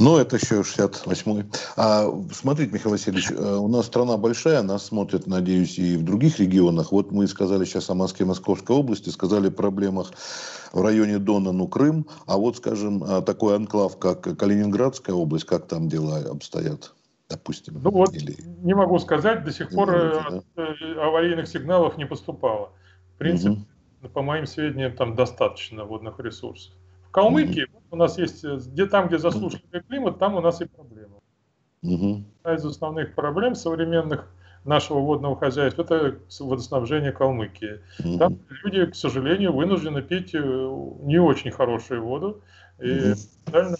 Ну, 0.00 0.16
это 0.16 0.36
еще 0.36 0.62
68-й. 0.62 1.44
А, 1.76 2.06
смотрите, 2.32 2.72
Михаил 2.72 2.92
Васильевич, 2.92 3.30
э, 3.30 3.34
у 3.34 3.68
нас 3.68 3.84
страна 3.84 4.16
большая, 4.16 4.62
нас 4.62 4.86
смотрят, 4.86 5.26
надеюсь, 5.26 5.78
и 5.78 5.98
в 5.98 6.04
других 6.04 6.40
регионах. 6.40 6.90
Вот 6.90 7.12
мы 7.12 7.26
сказали 7.26 7.66
сейчас 7.66 7.90
о 7.90 7.94
Москве, 7.94 8.24
Московской 8.24 8.74
области, 8.74 9.10
сказали 9.10 9.48
о 9.48 9.50
проблемах 9.50 10.12
в 10.72 10.80
районе 10.80 11.18
Дона, 11.18 11.52
ну, 11.52 11.68
Крым. 11.68 12.06
А 12.26 12.38
вот, 12.38 12.56
скажем, 12.56 13.04
а, 13.04 13.20
такой 13.20 13.54
анклав, 13.56 13.98
как 13.98 14.22
Калининградская 14.38 15.14
область, 15.14 15.44
как 15.44 15.66
там 15.66 15.88
дела 15.88 16.18
обстоят? 16.30 16.94
допустим. 17.28 17.80
Ну 17.80 17.90
вот, 17.92 18.12
или... 18.12 18.34
не 18.62 18.74
могу 18.74 18.98
сказать, 18.98 19.44
до 19.44 19.52
сих 19.52 19.70
пор 19.70 19.88
знаете, 19.88 20.42
да? 20.56 20.62
Э, 20.64 21.00
аварийных 21.00 21.46
сигналов 21.46 21.96
не 21.96 22.04
поступало. 22.04 22.72
В 23.14 23.18
принципе, 23.18 23.50
угу. 24.02 24.08
по 24.08 24.22
моим 24.22 24.46
сведениям, 24.46 24.96
там 24.96 25.14
достаточно 25.14 25.84
водных 25.84 26.18
ресурсов. 26.18 26.74
В 27.10 27.12
Калмыкии 27.12 27.64
mm-hmm. 27.64 27.82
у 27.90 27.96
нас 27.96 28.18
есть, 28.18 28.44
где 28.44 28.86
там, 28.86 29.08
где 29.08 29.18
засушливый 29.18 29.82
климат, 29.88 30.20
там 30.20 30.36
у 30.36 30.40
нас 30.40 30.60
и 30.60 30.64
проблема. 30.64 31.16
Mm-hmm. 31.84 32.24
Одна 32.44 32.54
из 32.54 32.64
основных 32.64 33.16
проблем 33.16 33.56
современных 33.56 34.32
нашего 34.64 35.00
водного 35.00 35.36
хозяйства, 35.36 35.82
это 35.82 36.20
водоснабжение 36.38 37.10
Калмыкии. 37.10 37.80
Mm-hmm. 37.98 38.18
Там 38.18 38.38
люди, 38.62 38.86
к 38.86 38.94
сожалению, 38.94 39.52
вынуждены 39.52 40.02
пить 40.02 40.36
э, 40.36 40.38
не 40.38 41.18
очень 41.18 41.50
хорошую 41.50 42.04
воду. 42.04 42.44
И 42.78 42.86
mm-hmm. 42.86 43.76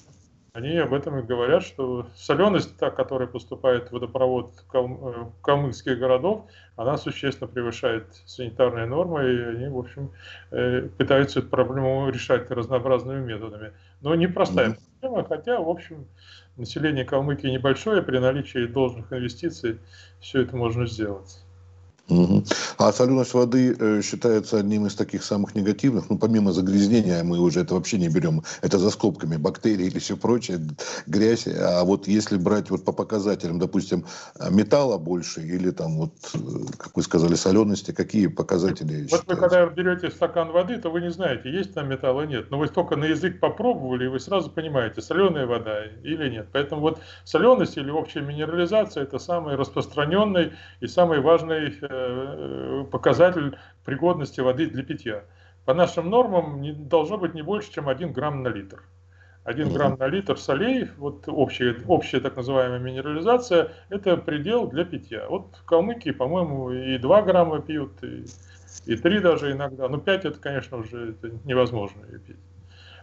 Они 0.53 0.77
об 0.79 0.93
этом 0.93 1.19
и 1.19 1.23
говорят, 1.23 1.63
что 1.63 2.09
соленость, 2.17 2.77
та, 2.77 2.91
которая 2.91 3.29
поступает 3.29 3.89
в 3.89 3.93
водопровод 3.93 4.53
кал- 4.69 5.09
э, 5.09 5.27
калмыцких 5.43 5.99
городов, 5.99 6.47
она 6.77 6.97
существенно 6.97 7.49
превышает 7.49 8.07
санитарные 8.27 8.87
нормы, 8.87 9.33
и 9.33 9.41
они, 9.43 9.69
в 9.69 9.79
общем, 9.79 10.11
э, 10.51 10.89
пытаются 10.99 11.41
эту 11.41 11.49
проблему 11.49 12.09
решать 12.11 12.51
разнообразными 12.51 13.25
методами. 13.25 13.73
Но 14.01 14.15
непростая 14.15 14.77
проблема, 15.01 15.25
хотя, 15.25 15.61
в 15.61 15.69
общем, 15.69 16.07
население 16.57 17.05
Калмыкии 17.05 17.49
небольшое, 17.49 18.03
при 18.03 18.19
наличии 18.19 18.67
должных 18.67 19.13
инвестиций 19.13 19.79
все 20.21 20.43
это 20.43 20.57
можно 20.57 20.87
сделать. 20.87 21.45
Угу. 22.11 22.45
А 22.79 22.93
соленость 22.93 23.35
воды 23.35 23.77
э, 23.79 24.03
считается 24.03 24.59
одним 24.59 24.87
из 24.87 24.95
таких 24.95 25.23
самых 25.23 25.55
негативных, 25.55 26.11
ну, 26.11 26.19
помимо 26.19 26.53
загрязнения, 26.53 27.23
мы 27.23 27.39
уже 27.39 27.61
это 27.61 27.75
вообще 27.75 27.99
не 27.99 28.09
берем, 28.09 28.43
это 28.63 28.79
за 28.79 28.91
скобками, 28.91 29.37
бактерии 29.37 29.87
или 29.87 29.99
все 29.99 30.17
прочее, 30.17 30.61
грязь, 31.07 31.47
а 31.47 31.85
вот 31.85 32.09
если 32.09 32.37
брать 32.37 32.71
вот 32.71 32.85
по 32.85 32.93
показателям, 32.93 33.59
допустим, 33.59 34.05
металла 34.51 34.99
больше 34.99 35.41
или 35.41 35.71
там 35.71 35.99
вот, 35.99 36.13
э, 36.35 36.39
как 36.79 36.97
вы 36.97 37.03
сказали, 37.03 37.37
солености, 37.37 37.93
какие 37.93 38.27
показатели 38.27 39.07
Вот 39.11 39.25
вы 39.27 39.37
когда 39.37 39.67
берете 39.67 40.11
стакан 40.11 40.51
воды, 40.51 40.79
то 40.79 40.91
вы 40.91 41.03
не 41.03 41.11
знаете, 41.11 41.51
есть 41.51 41.75
там 41.75 41.89
металл 41.89 42.21
или 42.23 42.31
нет, 42.31 42.51
но 42.51 42.59
вы 42.59 42.69
только 42.69 42.97
на 42.97 43.05
язык 43.05 43.39
попробовали, 43.39 44.07
и 44.07 44.09
вы 44.09 44.19
сразу 44.19 44.51
понимаете, 44.51 45.01
соленая 45.01 45.47
вода 45.47 45.85
или 46.03 46.29
нет. 46.29 46.49
Поэтому 46.53 46.81
вот 46.81 46.99
соленость 47.25 47.77
или 47.77 47.91
общая 47.91 48.23
минерализация– 48.23 49.03
это 49.05 49.19
самый 49.19 49.55
распространенный 49.55 50.53
и 50.81 50.87
самый 50.89 51.21
важный 51.21 51.79
э, 51.81 52.00
Э, 52.00 52.00
показатель 52.91 53.57
пригодности 53.85 54.41
воды 54.41 54.67
для 54.67 54.83
питья. 54.83 55.25
По 55.65 55.75
нашим 55.75 56.11
нормам 56.11 56.61
не, 56.61 56.73
должно 56.73 57.19
быть 57.19 57.35
не 57.35 57.43
больше, 57.43 57.73
чем 57.73 57.89
1 57.89 58.13
грамм 58.13 58.43
на 58.43 58.49
литр. 58.49 58.83
1 59.45 59.73
грамм 59.73 59.97
на 59.99 60.07
литр 60.07 60.39
солей, 60.39 60.89
вот 60.99 61.25
общая, 61.27 61.77
общая 61.87 62.21
так 62.21 62.37
называемая 62.37 62.79
минерализация, 62.79 63.73
это 63.89 64.17
предел 64.17 64.69
для 64.69 64.85
питья. 64.85 65.27
Вот 65.29 65.57
в 65.57 65.65
Калмыкии, 65.65 66.11
по-моему, 66.11 66.71
и 66.71 66.99
2 66.99 67.23
грамма 67.23 67.61
пьют, 67.61 68.03
и, 68.03 68.25
и 68.87 68.97
3 68.97 69.21
даже 69.21 69.53
иногда. 69.53 69.89
Но 69.89 69.99
5 69.99 70.25
это, 70.25 70.39
конечно, 70.39 70.79
уже 70.79 71.11
это 71.13 71.31
невозможно 71.45 72.03
пить. 72.27 72.37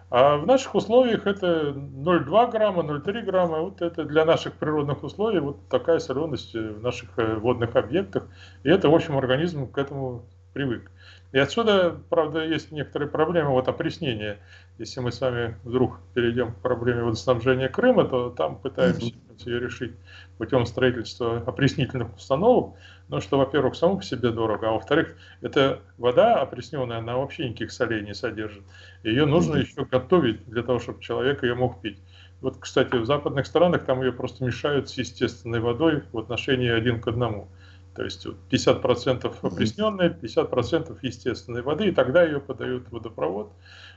А 0.09 0.37
в 0.37 0.45
наших 0.45 0.73
условиях 0.75 1.27
это 1.27 1.71
0,2 1.71 2.51
грамма, 2.51 2.83
0,3 2.83 3.21
грамма. 3.23 3.59
Вот 3.59 3.81
это 3.81 4.05
для 4.05 4.23
наших 4.23 4.53
природных 4.53 5.03
условий 5.03 5.39
вот 5.39 5.67
такая 5.67 5.99
соленость 5.99 6.53
в 6.53 6.81
наших 6.81 7.09
э, 7.17 7.35
водных 7.35 7.75
объектах. 7.75 8.27
И 8.63 8.69
это, 8.69 8.89
в 8.89 8.95
общем, 8.95 9.17
организм 9.17 9.69
к 9.69 9.77
этому 9.77 10.25
привык. 10.53 10.89
И 11.33 11.39
отсюда, 11.39 11.99
правда, 12.09 12.45
есть 12.45 12.71
некоторые 12.71 13.09
проблемы 13.09 13.51
вот 13.51 13.67
опреснения. 13.67 14.39
Если 14.77 14.99
мы 15.01 15.11
с 15.11 15.19
вами 15.19 15.57
вдруг 15.63 15.99
перейдем 16.13 16.53
к 16.53 16.61
проблеме 16.61 17.03
водоснабжения 17.03 17.67
Крыма, 17.67 18.05
то 18.05 18.29
там 18.29 18.57
пытаемся 18.57 19.11
ее 19.45 19.59
решить 19.59 19.93
путем 20.37 20.65
строительства 20.65 21.37
опреснительных 21.45 22.15
установок. 22.15 22.75
Но 23.09 23.19
что, 23.21 23.37
во-первых, 23.37 23.75
само 23.75 23.97
по 23.97 24.03
себе 24.03 24.29
дорого, 24.29 24.69
а 24.69 24.71
во-вторых, 24.73 25.15
эта 25.41 25.81
вода 25.97 26.41
опресненная, 26.41 26.97
она 26.97 27.17
вообще 27.17 27.47
никаких 27.47 27.71
солей 27.71 28.01
не 28.01 28.13
содержит. 28.13 28.63
Ее 29.03 29.25
нужно 29.25 29.57
еще 29.57 29.85
готовить 29.85 30.45
для 30.45 30.63
того, 30.63 30.79
чтобы 30.79 31.01
человек 31.01 31.43
ее 31.43 31.55
мог 31.55 31.81
пить. 31.81 32.01
Вот, 32.41 32.57
кстати, 32.57 32.95
в 32.95 33.05
западных 33.05 33.47
странах 33.47 33.85
там 33.85 34.01
ее 34.01 34.11
просто 34.11 34.43
мешают 34.43 34.89
с 34.89 34.93
естественной 34.97 35.59
водой 35.59 36.03
в 36.11 36.19
отношении 36.19 36.69
один 36.69 37.01
к 37.01 37.07
одному. 37.07 37.49
То 37.97 38.03
есть 38.03 38.27
50% 38.51 39.35
опресненной, 39.41 40.09
50% 40.09 40.99
естественной 41.01 41.63
воды, 41.63 41.87
и 41.87 41.91
тогда 41.91 42.23
ее 42.23 42.39
подают 42.39 42.87
в 42.89 42.91
водопровод, 42.91 43.51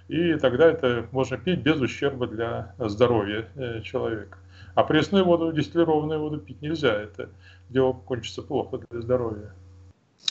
и 0.09 0.37
тогда 0.37 0.69
это 0.69 1.07
можно 1.13 1.37
пить 1.37 1.61
без 1.61 1.79
ущерба 1.79 2.27
для 2.27 2.75
здоровья 2.79 3.47
э, 3.57 3.83
человека. 3.83 4.39
А 4.75 4.85
пресную 4.85 5.27
воду, 5.27 5.53
дистиллированную 5.53 6.19
воду 6.19 6.39
пить 6.39 6.63
нельзя. 6.63 6.95
Это 6.95 7.29
дело 7.69 7.93
кончится 7.93 8.41
плохо 8.41 8.81
для 8.89 9.03
здоровья. 9.03 9.53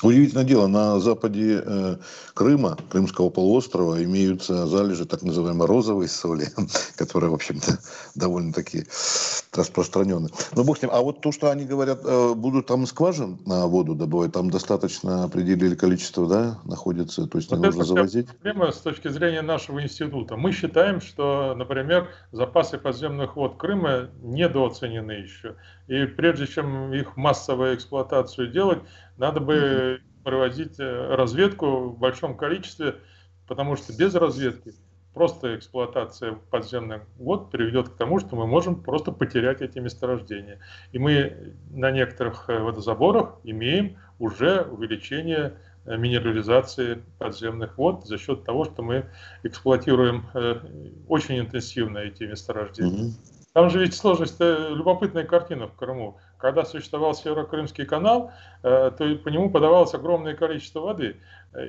Удивительное 0.01 0.45
дело, 0.45 0.67
на 0.67 0.99
западе 0.99 1.61
э, 1.65 1.97
Крыма, 2.33 2.77
Крымского 2.89 3.29
полуострова, 3.29 4.01
имеются 4.01 4.65
залежи 4.65 5.05
так 5.05 5.23
называемой 5.23 5.67
розовой 5.67 6.07
соли, 6.07 6.47
которая, 6.95 7.29
в 7.31 7.33
общем-то, 7.33 7.79
довольно-таки 8.15 8.85
распространенная. 9.53 10.29
Но 10.55 10.63
бог 10.63 10.77
с 10.77 10.81
ним. 10.81 10.91
А 10.93 11.01
вот 11.01 11.19
то, 11.21 11.33
что 11.33 11.51
они 11.51 11.65
говорят, 11.65 11.99
э, 12.05 12.33
будут 12.33 12.67
там 12.67 12.85
скважин 12.85 13.39
на 13.45 13.67
воду 13.67 13.93
добывать, 13.93 14.31
там 14.31 14.49
достаточно 14.49 15.25
определили 15.25 15.75
количество, 15.75 16.27
да, 16.27 16.59
находится, 16.63 17.27
то 17.27 17.37
есть 17.37 17.51
не 17.51 17.57
вот 17.57 17.65
нужно 17.65 17.83
завозить? 17.83 18.27
Проблема 18.27 18.71
с 18.71 18.77
точки 18.77 19.09
зрения 19.09 19.41
нашего 19.41 19.83
института. 19.83 20.37
Мы 20.37 20.53
считаем, 20.53 21.01
что, 21.01 21.55
например, 21.55 22.07
запасы 22.31 22.77
подземных 22.77 23.35
вод 23.35 23.57
Крыма 23.57 24.11
недооценены 24.21 25.11
еще. 25.11 25.55
И 25.89 26.05
прежде 26.05 26.45
чем 26.45 26.93
их 26.93 27.17
массовую 27.17 27.75
эксплуатацию 27.75 28.51
делать, 28.51 28.79
надо 29.17 29.39
бы 29.39 29.99
проводить 30.23 30.79
э, 30.79 31.15
разведку 31.15 31.89
в 31.89 31.97
большом 31.97 32.37
количестве, 32.37 32.97
потому 33.47 33.75
что 33.75 33.91
без 33.91 34.13
разведки 34.13 34.75
просто 35.15 35.55
эксплуатация 35.55 36.33
подземных 36.51 37.01
вод 37.17 37.49
приведет 37.49 37.89
к 37.89 37.97
тому, 37.97 38.19
что 38.19 38.35
мы 38.35 38.45
можем 38.45 38.83
просто 38.83 39.11
потерять 39.11 39.61
эти 39.61 39.79
месторождения. 39.79 40.59
И 40.91 40.99
мы 40.99 41.55
на 41.71 41.89
некоторых 41.89 42.47
э, 42.49 42.59
водозаборах 42.59 43.39
имеем 43.43 43.97
уже 44.19 44.61
увеличение 44.61 45.57
э, 45.85 45.97
минерализации 45.97 47.01
подземных 47.17 47.79
вод 47.79 48.05
за 48.05 48.19
счет 48.19 48.43
того, 48.43 48.65
что 48.65 48.83
мы 48.83 49.09
эксплуатируем 49.41 50.27
очень 51.07 51.39
интенсивно 51.39 51.97
эти 51.97 52.25
месторождения. 52.25 53.11
Там 53.53 53.69
же 53.69 53.79
ведь 53.79 53.95
сложность, 53.95 54.39
любопытная 54.39 55.23
картина 55.23 55.67
в 55.67 55.75
Крыму. 55.75 56.19
Когда 56.37 56.65
существовал 56.65 57.15
Северо-Крымский 57.15 57.85
канал, 57.85 58.31
э, 58.63 58.91
то 58.95 59.15
по 59.15 59.29
нему 59.29 59.49
подавалось 59.49 59.93
огромное 59.93 60.35
количество 60.35 60.81
воды. 60.81 61.17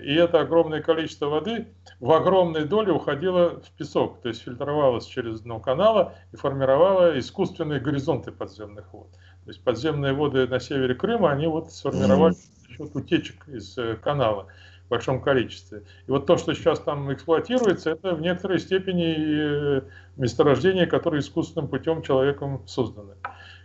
И 0.03 0.15
это 0.15 0.41
огромное 0.41 0.83
количество 0.83 1.27
воды 1.27 1.69
в 2.01 2.13
огромной 2.13 2.67
доле 2.67 2.93
уходило 2.93 3.61
в 3.61 3.71
песок, 3.79 4.21
то 4.21 4.29
есть 4.29 4.43
фильтровалось 4.43 5.07
через 5.07 5.41
дно 5.41 5.59
канала 5.59 6.15
и 6.33 6.37
формировало 6.37 7.19
искусственные 7.19 7.81
горизонты 7.81 8.31
подземных 8.31 8.93
вод. 8.93 9.11
То 9.45 9.51
есть 9.51 9.65
подземные 9.65 10.13
воды 10.13 10.47
на 10.47 10.61
севере 10.61 10.95
Крыма, 10.95 11.31
они 11.31 11.47
вот 11.47 11.73
сформировались 11.73 12.51
за 12.69 12.75
счет 12.75 12.95
утечек 12.95 13.49
из 13.49 13.77
э, 13.79 13.97
канала 13.97 14.49
в 14.91 14.93
большом 14.93 15.23
количестве. 15.23 15.85
И 16.09 16.11
вот 16.11 16.27
то, 16.27 16.37
что 16.37 16.53
сейчас 16.53 16.81
там 16.81 17.13
эксплуатируется, 17.13 17.91
это 17.91 18.13
в 18.13 18.21
некоторой 18.21 18.59
степени 18.59 19.15
э, 19.17 19.83
месторождения, 20.17 20.85
которые 20.85 21.21
искусственным 21.21 21.69
путем 21.69 22.03
человеком 22.03 22.67
созданы. 22.67 23.15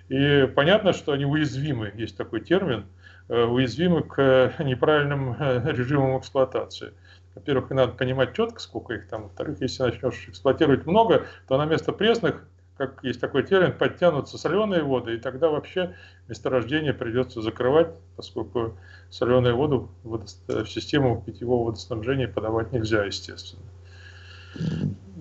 И 0.07 0.47
понятно, 0.55 0.93
что 0.93 1.13
они 1.13 1.25
уязвимы, 1.25 1.91
есть 1.95 2.15
такой 2.15 2.41
термин, 2.41 2.85
э, 3.27 3.43
уязвимы 3.43 4.03
к 4.03 4.53
неправильным 4.59 5.35
э, 5.39 5.71
режимам 5.71 6.19
эксплуатации. 6.19 6.93
Во-первых, 7.33 7.71
надо 7.71 7.93
понимать 7.93 8.35
четко, 8.35 8.59
сколько 8.59 8.93
их 8.93 9.07
там. 9.07 9.23
Во-вторых, 9.23 9.59
если 9.61 9.81
начнешь 9.81 10.27
эксплуатировать 10.27 10.85
много, 10.85 11.25
то 11.47 11.57
на 11.57 11.65
место 11.65 11.91
пресных, 11.91 12.47
как 12.77 13.03
есть 13.03 13.21
такой 13.21 13.43
термин, 13.43 13.77
подтянутся 13.77 14.37
соленые 14.37 14.83
воды, 14.83 15.15
и 15.15 15.19
тогда 15.19 15.49
вообще 15.49 15.95
месторождение 16.27 16.93
придется 16.93 17.41
закрывать, 17.41 17.95
поскольку 18.15 18.77
соленую 19.09 19.55
воду 19.55 19.89
в 20.03 20.65
систему 20.67 21.21
питьевого 21.25 21.67
водоснабжения 21.67 22.27
подавать 22.27 22.73
нельзя, 22.73 23.05
естественно. 23.05 23.63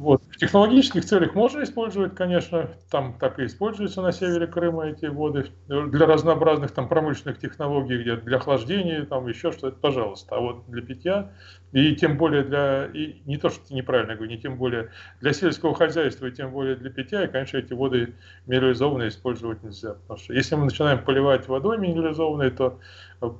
Вот. 0.05 0.23
В 0.31 0.37
технологических 0.37 1.03
целях 1.07 1.35
можно 1.35 1.63
использовать, 1.63 2.15
конечно, 2.15 2.69
там 2.91 3.17
так 3.19 3.39
и 3.39 3.47
используются 3.47 4.03
на 4.03 4.13
севере 4.13 4.47
Крыма 4.47 4.89
эти 4.89 5.07
воды 5.07 5.47
для 5.67 6.05
разнообразных 6.05 6.73
там 6.73 6.91
промышленных 6.91 7.39
технологий, 7.39 8.03
где 8.03 8.17
для 8.17 8.37
охлаждения, 8.37 9.07
там 9.07 9.27
еще 9.29 9.51
что-то, 9.51 9.79
пожалуйста. 9.79 10.37
А 10.37 10.41
вот 10.41 10.67
для 10.69 10.83
питья 10.83 11.33
и 11.73 11.97
тем 11.97 12.19
более 12.19 12.43
для, 12.43 12.85
и 12.93 13.23
не 13.25 13.39
то, 13.39 13.49
что 13.49 13.73
неправильно 13.73 14.15
говорю, 14.15 14.31
не 14.31 14.39
тем 14.39 14.59
более 14.59 14.91
для 15.23 15.33
сельского 15.33 15.75
хозяйства 15.75 16.27
и 16.27 16.33
тем 16.33 16.51
более 16.53 16.77
для 16.77 16.91
питья, 16.91 17.25
и, 17.25 17.27
конечно, 17.27 17.57
эти 17.57 17.73
воды 17.73 18.13
минерализованные 18.45 19.09
использовать 19.09 19.63
нельзя. 19.63 19.95
Потому 19.95 20.19
что 20.19 20.35
если 20.35 20.55
мы 20.55 20.67
начинаем 20.67 21.03
поливать 21.03 21.49
водой 21.49 21.79
минерализованной, 21.79 22.51
то 22.51 22.79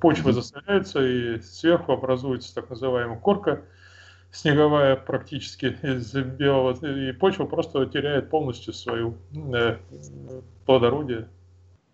почва 0.01 0.33
засоряется 0.33 1.05
и 1.05 1.39
сверху 1.41 1.91
образуется 1.91 2.55
так 2.55 2.71
называемая 2.71 3.19
корка, 3.19 3.61
снеговая 4.35 4.95
практически 4.95 5.77
из 5.81 6.13
белого, 6.13 6.73
и 6.85 7.11
почва 7.13 7.45
просто 7.45 7.85
теряет 7.85 8.29
полностью 8.29 8.73
свою 8.73 9.17
э, 9.53 9.77
плодородие. 10.65 11.29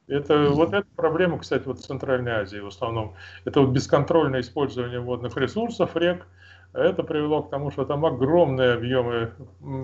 Это, 0.08 0.34
mm-hmm. 0.34 0.50
Вот 0.50 0.74
эта 0.74 0.88
проблема, 0.96 1.40
кстати, 1.40 1.64
вот 1.66 1.80
в 1.80 1.86
Центральной 1.86 2.34
Азии 2.34 2.58
в 2.58 2.68
основном. 2.68 3.16
Это 3.46 3.62
вот 3.62 3.70
бесконтрольное 3.70 4.42
использование 4.42 5.00
водных 5.00 5.38
ресурсов, 5.38 5.96
рек, 5.96 6.28
это 6.74 7.04
привело 7.04 7.44
к 7.44 7.50
тому, 7.50 7.70
что 7.72 7.86
там 7.86 8.06
огромные 8.06 8.74
объемы 8.74 9.34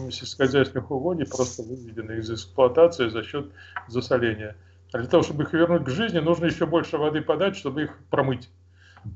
сельскохозяйственных 0.10 0.90
угодий 0.90 1.26
просто 1.26 1.64
выведены 1.64 2.20
из 2.20 2.32
эксплуатации 2.32 3.10
за 3.10 3.24
счет 3.24 3.52
засоления. 3.88 4.56
А 4.94 5.00
для 5.00 5.08
того, 5.08 5.24
чтобы 5.24 5.44
их 5.44 5.54
вернуть 5.54 5.84
к 5.84 5.90
жизни, 5.90 6.20
нужно 6.20 6.46
еще 6.46 6.66
больше 6.66 6.98
воды 6.98 7.22
подать, 7.22 7.58
чтобы 7.58 7.84
их 7.84 7.98
промыть. 8.10 8.50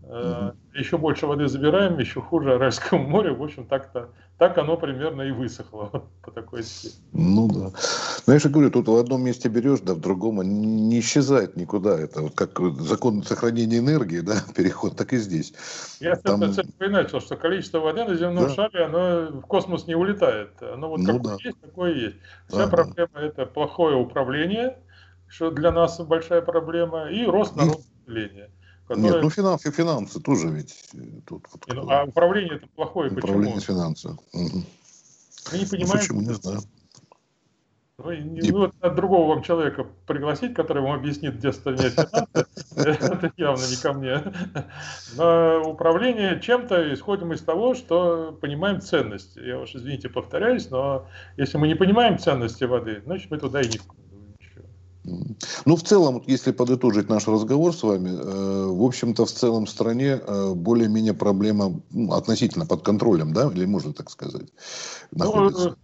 Угу. 0.04 0.80
Еще 0.80 0.98
больше 0.98 1.28
воды 1.28 1.48
забираем, 1.48 2.00
еще 2.00 2.22
хуже 2.22 2.56
Аральскому 2.56 3.04
морю. 3.08 3.36
В 3.36 3.44
общем, 3.44 3.66
так-то, 3.66 4.10
так 4.38 4.58
оно 4.58 4.78
примерно 4.78 5.22
и 5.22 5.32
высохло 5.32 6.06
по 6.24 6.32
такой 6.32 6.64
схеме. 6.64 6.94
Ну 7.14 7.48
да. 7.48 7.72
Но 8.26 8.34
я 8.34 8.40
же 8.40 8.50
говорю, 8.50 8.72
тут 8.72 8.88
в 8.88 8.96
одном 8.96 9.24
месте 9.24 9.50
берешь, 9.50 9.82
да 9.82 9.94
в 9.94 10.00
другом 10.00 10.42
не 10.42 11.00
исчезает 11.00 11.58
никуда. 11.58 12.00
Это 12.00 12.22
вот 12.22 12.36
как 12.36 12.60
закон 12.80 13.24
сохранения 13.24 13.80
энергии, 13.80 14.20
да, 14.22 14.36
переход, 14.56 14.96
так 14.96 15.14
и 15.14 15.18
здесь. 15.18 15.54
Я 16.00 16.16
Там... 16.16 16.42
с 16.52 16.58
этого 16.58 16.88
и 16.88 16.92
начал, 16.92 17.22
что 17.22 17.36
количество 17.36 17.80
воды 17.80 18.06
на 18.06 18.16
земном 18.16 18.46
да. 18.46 18.50
шаре, 18.50 18.86
оно 18.86 19.40
в 19.40 19.46
космос 19.48 19.88
не 19.88 19.96
улетает. 19.96 20.52
Оно 20.62 20.90
вот 20.90 21.00
ну, 21.00 21.18
какое 21.18 21.38
да. 21.38 21.44
есть, 21.44 21.62
такое 21.62 21.94
есть. 21.94 22.18
Вся 22.48 22.66
да, 22.66 22.68
проблема 22.68 23.10
да. 23.14 23.22
это 23.22 23.46
плохое 23.46 23.96
управление, 23.98 24.78
что 25.28 25.52
для 25.52 25.72
нас 25.72 26.00
большая 26.00 26.42
проблема, 26.42 27.10
и 27.10 27.26
рост 27.26 27.56
народа 27.56 27.82
населения. 28.06 28.50
Которая... 28.92 29.14
Нет, 29.14 29.24
ну 29.24 29.30
финансы, 29.30 29.72
финансы 29.72 30.20
тоже 30.20 30.50
ведь 30.50 30.76
э, 30.94 31.22
тут. 31.26 31.48
Вот, 31.50 31.64
ну, 31.68 31.90
а 31.90 32.04
управление 32.04 32.58
это 32.58 32.68
плохое, 32.76 33.10
управление 33.10 33.56
почему? 33.56 33.78
финансы. 33.78 34.10
Угу. 34.34 34.64
Мы 35.54 35.58
не 35.58 35.66
понимаем. 35.66 35.88
Ну, 35.88 36.00
почему, 36.00 36.22
не 36.22 36.34
знаю. 36.34 36.60
Ну, 37.98 38.12
и... 38.12 38.52
ну, 38.52 38.70
от 38.82 38.96
другого 38.96 39.34
вам 39.34 39.44
человека 39.44 39.88
пригласить, 40.08 40.54
который 40.56 40.84
вам 40.84 40.92
объяснит, 40.92 41.38
где 41.38 41.54
стоят 41.54 41.94
финансы, 41.94 42.26
это 43.16 43.32
явно 43.38 43.64
не 43.66 43.82
ко 43.82 43.94
мне. 43.94 44.24
Но 45.16 45.62
управление 45.66 46.42
чем-то 46.42 46.94
исходим 46.94 47.32
из 47.32 47.42
того, 47.42 47.74
что 47.76 48.38
понимаем 48.42 48.82
ценность. 48.82 49.38
Я 49.38 49.60
уж, 49.60 49.74
извините, 49.74 50.10
повторяюсь, 50.10 50.70
но 50.70 51.08
если 51.38 51.58
мы 51.58 51.70
не 51.70 51.76
понимаем 51.76 52.20
ценности 52.20 52.66
воды, 52.66 53.02
значит, 53.06 53.32
мы 53.32 53.38
туда 53.38 53.62
и 53.62 53.70
не 53.70 53.78
входим. 53.78 54.01
Ну, 55.66 55.76
в 55.76 55.84
целом, 55.84 56.24
если 56.28 56.52
подытожить 56.52 57.10
наш 57.10 57.28
разговор 57.28 57.74
с 57.74 57.84
вами, 57.84 58.10
э, 58.10 58.66
в 58.68 58.84
общем-то, 58.84 59.26
в 59.26 59.32
целом 59.32 59.68
стране 59.68 60.20
э, 60.26 60.54
более-менее 60.54 61.14
проблема 61.14 61.82
ну, 61.92 62.14
относительно 62.14 62.66
под 62.66 62.84
контролем, 62.84 63.34
да, 63.34 63.50
или 63.52 63.66
можно 63.66 63.94
так 63.94 64.10
сказать, 64.10 64.48
находится? 65.12 65.76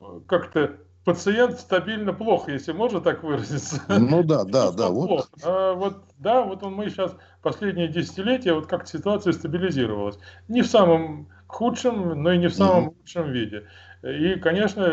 Ну, 0.00 0.20
как-то 0.26 0.76
пациент 1.06 1.60
стабильно 1.60 2.12
плохо, 2.12 2.52
если 2.52 2.72
можно 2.72 3.00
так 3.00 3.22
выразиться. 3.22 3.80
Ну 3.88 4.22
да, 4.24 4.44
да, 4.44 4.72
да. 4.72 4.90
Вот. 4.90 5.28
А 5.42 5.72
вот, 5.74 6.02
да, 6.18 6.42
вот 6.42 6.62
мы 6.62 6.90
сейчас 6.90 7.14
последние 7.42 7.88
десятилетия, 7.88 8.52
вот 8.52 8.66
как 8.66 8.88
ситуация 8.88 9.32
стабилизировалась. 9.32 10.18
Не 10.48 10.62
в 10.62 10.66
самом 10.66 11.28
худшем, 11.46 12.22
но 12.22 12.32
и 12.32 12.38
не 12.38 12.48
в 12.48 12.54
самом 12.54 12.88
угу. 12.88 12.96
лучшем 13.00 13.30
виде. 13.30 13.68
И, 14.02 14.36
конечно, 14.36 14.84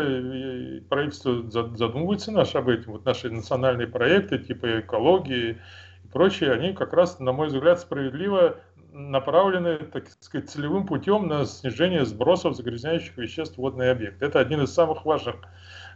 правительство 0.88 1.42
задумывается 1.50 2.32
наш 2.32 2.54
об 2.54 2.68
этом. 2.68 2.94
Вот 2.94 3.04
наши 3.04 3.30
национальные 3.30 3.86
проекты 3.86 4.38
типа 4.38 4.80
экологии 4.80 5.58
и 6.04 6.08
прочие, 6.08 6.52
они 6.52 6.72
как 6.72 6.92
раз, 6.92 7.20
на 7.20 7.32
мой 7.32 7.48
взгляд, 7.48 7.80
справедливо 7.80 8.58
направлены, 8.92 9.76
так 9.76 10.08
сказать, 10.20 10.48
целевым 10.48 10.86
путем 10.86 11.26
на 11.26 11.44
снижение 11.44 12.04
сбросов 12.04 12.56
загрязняющих 12.56 13.16
веществ 13.18 13.56
в 13.56 13.58
водный 13.58 13.90
объект. 13.90 14.22
Это 14.22 14.38
один 14.40 14.62
из 14.62 14.72
самых 14.72 15.04
важных 15.04 15.36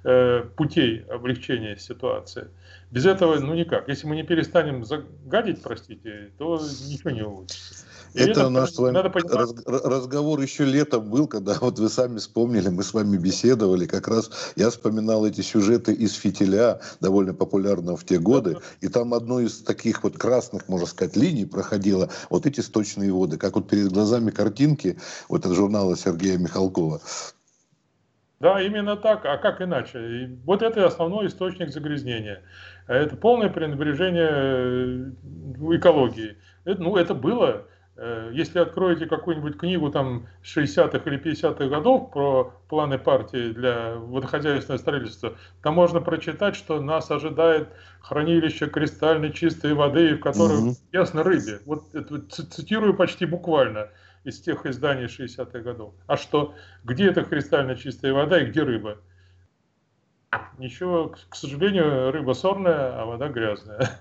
э, 0.05 0.45
путей 0.57 1.05
облегчения 1.11 1.77
ситуации. 1.77 2.49
Без 2.91 3.05
этого, 3.05 3.39
ну 3.39 3.55
никак. 3.55 3.89
Если 3.89 4.07
мы 4.07 4.17
не 4.17 4.23
перестанем 4.23 4.85
загадить, 4.85 5.63
простите, 5.63 6.33
то 6.39 6.59
ничего 6.87 7.11
не 7.11 7.23
улучшится. 7.23 7.85
Это, 8.15 8.31
это 8.31 8.49
наш 8.49 8.73
с 8.73 8.79
вами 8.79 8.97
раз, 8.97 9.55
разговор 9.67 10.41
еще 10.41 10.65
летом 10.65 11.11
был, 11.11 11.27
когда 11.27 11.55
вот 11.61 11.79
вы 11.79 11.91
сами 11.91 12.17
вспомнили, 12.19 12.71
мы 12.71 12.83
с 12.83 12.95
вами 12.95 13.19
беседовали, 13.19 13.87
как 13.87 14.09
раз 14.09 14.31
я 14.57 14.71
вспоминал 14.71 15.27
эти 15.27 15.43
сюжеты 15.43 15.93
из 15.93 16.15
«Фитиля», 16.15 16.81
довольно 17.01 17.35
популярного 17.35 17.97
в 17.97 18.05
те 18.05 18.19
годы, 18.19 18.57
и 18.81 18.89
там 18.89 19.13
одной 19.13 19.45
из 19.45 19.61
таких 19.61 20.03
вот 20.05 20.17
красных, 20.17 20.69
можно 20.69 20.87
сказать, 20.87 21.17
линий 21.17 21.45
проходило 21.45 22.09
вот 22.31 22.47
эти 22.47 22.61
сточные 22.61 23.13
воды, 23.13 23.37
как 23.37 23.57
вот 23.57 23.69
перед 23.69 23.93
глазами 23.93 24.31
картинки 24.31 24.99
вот 25.29 25.45
от 25.45 25.53
журнала 25.53 25.97
Сергея 25.97 26.39
Михалкова. 26.39 27.01
Да, 28.41 28.61
именно 28.61 28.97
так, 28.97 29.25
а 29.25 29.37
как 29.37 29.61
иначе? 29.61 29.99
И 29.99 30.27
вот 30.45 30.63
это 30.63 30.87
основной 30.87 31.27
источник 31.27 31.71
загрязнения. 31.71 32.43
Это 32.87 33.17
полное 33.17 33.49
пренебрежение 33.49 34.31
э, 34.31 35.77
экологии. 35.77 36.37
Это, 36.65 36.81
ну, 36.81 36.97
это 36.97 37.15
было 37.15 37.67
Э, 38.01 38.31
если 38.33 38.61
откроете 38.61 39.07
какую-нибудь 39.07 39.59
книгу 39.59 39.91
там 39.91 40.29
60-х 40.45 40.99
или 41.05 41.21
50-х 41.21 41.67
годов 41.67 42.13
про 42.13 42.55
планы 42.69 42.97
партии 42.97 43.53
для 43.53 43.97
водохозяйственного 43.97 44.79
строительства, 44.79 45.37
там 45.63 45.75
можно 45.75 46.01
прочитать, 46.01 46.55
что 46.55 46.81
нас 46.81 47.11
ожидает 47.11 47.69
хранилище 48.01 48.69
кристально 48.69 49.31
чистой 49.31 49.75
воды, 49.75 50.15
в 50.15 50.21
котором 50.21 50.69
угу. 50.69 50.77
ясно 50.93 51.25
рыбе. 51.25 51.59
Вот 51.67 51.93
это 51.93 52.21
цитирую 52.29 52.95
почти 52.95 53.27
буквально 53.27 53.89
из 54.25 54.41
тех 54.41 54.67
изданий 54.67 55.07
60-х 55.07 55.61
годов. 55.61 55.95
А 56.07 56.17
что, 56.17 56.55
где 56.85 57.09
эта 57.09 57.25
кристально 57.25 57.77
чистая 57.77 58.13
вода 58.13 58.41
и 58.41 58.47
где 58.47 58.63
рыба? 58.63 58.99
Ничего, 60.59 61.15
к 61.29 61.35
сожалению, 61.35 62.11
рыба 62.13 62.33
сорная, 62.33 63.01
а 63.01 63.05
вода 63.07 63.29
грязная. 63.29 63.99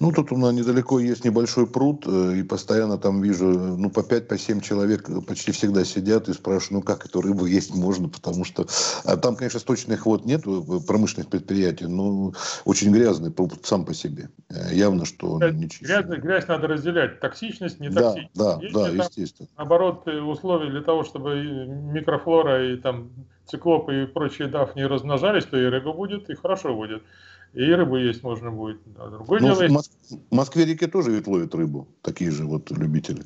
Ну, 0.00 0.12
тут 0.12 0.32
у 0.32 0.36
нас 0.36 0.52
недалеко 0.52 0.98
есть 0.98 1.24
небольшой 1.24 1.66
пруд, 1.66 2.04
э, 2.06 2.36
и 2.36 2.42
постоянно 2.42 2.98
там 2.98 3.22
вижу, 3.22 3.46
ну, 3.46 3.90
по 3.90 4.00
5-7 4.00 4.58
по 4.58 4.64
человек 4.64 5.08
почти 5.26 5.52
всегда 5.52 5.84
сидят 5.84 6.28
и 6.28 6.34
спрашивают, 6.34 6.70
ну, 6.70 6.82
как 6.82 7.06
эту 7.06 7.22
рыбу 7.22 7.46
есть 7.46 7.74
можно, 7.74 8.08
потому 8.08 8.44
что... 8.44 8.66
А 9.04 9.16
там, 9.16 9.36
конечно, 9.36 9.58
сточных 9.60 10.06
вод 10.06 10.24
нет 10.24 10.44
промышленных 10.86 11.28
предприятий, 11.28 11.86
но 11.86 12.32
очень 12.64 12.92
грязный 12.92 13.30
пруд 13.30 13.54
сам 13.62 13.84
по 13.84 13.94
себе. 13.94 14.28
Э, 14.50 14.74
явно, 14.74 15.06
что... 15.06 15.38
Грязь, 15.38 16.04
грязь 16.04 16.46
надо 16.48 16.66
разделять. 16.68 17.20
Токсичность, 17.20 17.80
не 17.80 17.90
токсичность. 17.90 18.34
Да, 18.34 18.56
да, 18.56 18.70
да, 18.72 18.88
естественно. 18.88 19.48
Наоборот, 19.56 20.02
э, 20.06 20.20
условия 20.20 20.70
для 20.70 20.82
того, 20.82 21.04
чтобы 21.04 21.36
микрофлора 21.92 22.72
и 22.72 22.76
там 22.76 23.10
циклопы 23.46 24.02
и 24.02 24.06
прочие 24.06 24.48
даф 24.48 24.76
не 24.76 24.84
размножались, 24.84 25.44
то 25.44 25.56
и 25.56 25.64
рыба 25.64 25.92
будет, 25.92 26.28
и 26.28 26.34
хорошо 26.34 26.74
будет 26.74 27.02
и 27.52 27.72
рыбу 27.72 27.96
есть 27.96 28.22
можно 28.22 28.50
будет. 28.50 28.80
А 28.98 29.10
другое 29.10 29.40
ну, 29.40 29.46
дело, 29.48 29.68
в 29.68 29.70
Моск... 29.70 29.92
Москве-реке 30.30 30.88
тоже 30.88 31.10
ведь 31.10 31.26
ловят 31.26 31.54
рыбу, 31.54 31.88
такие 32.02 32.30
же 32.30 32.44
вот 32.44 32.70
любители. 32.70 33.22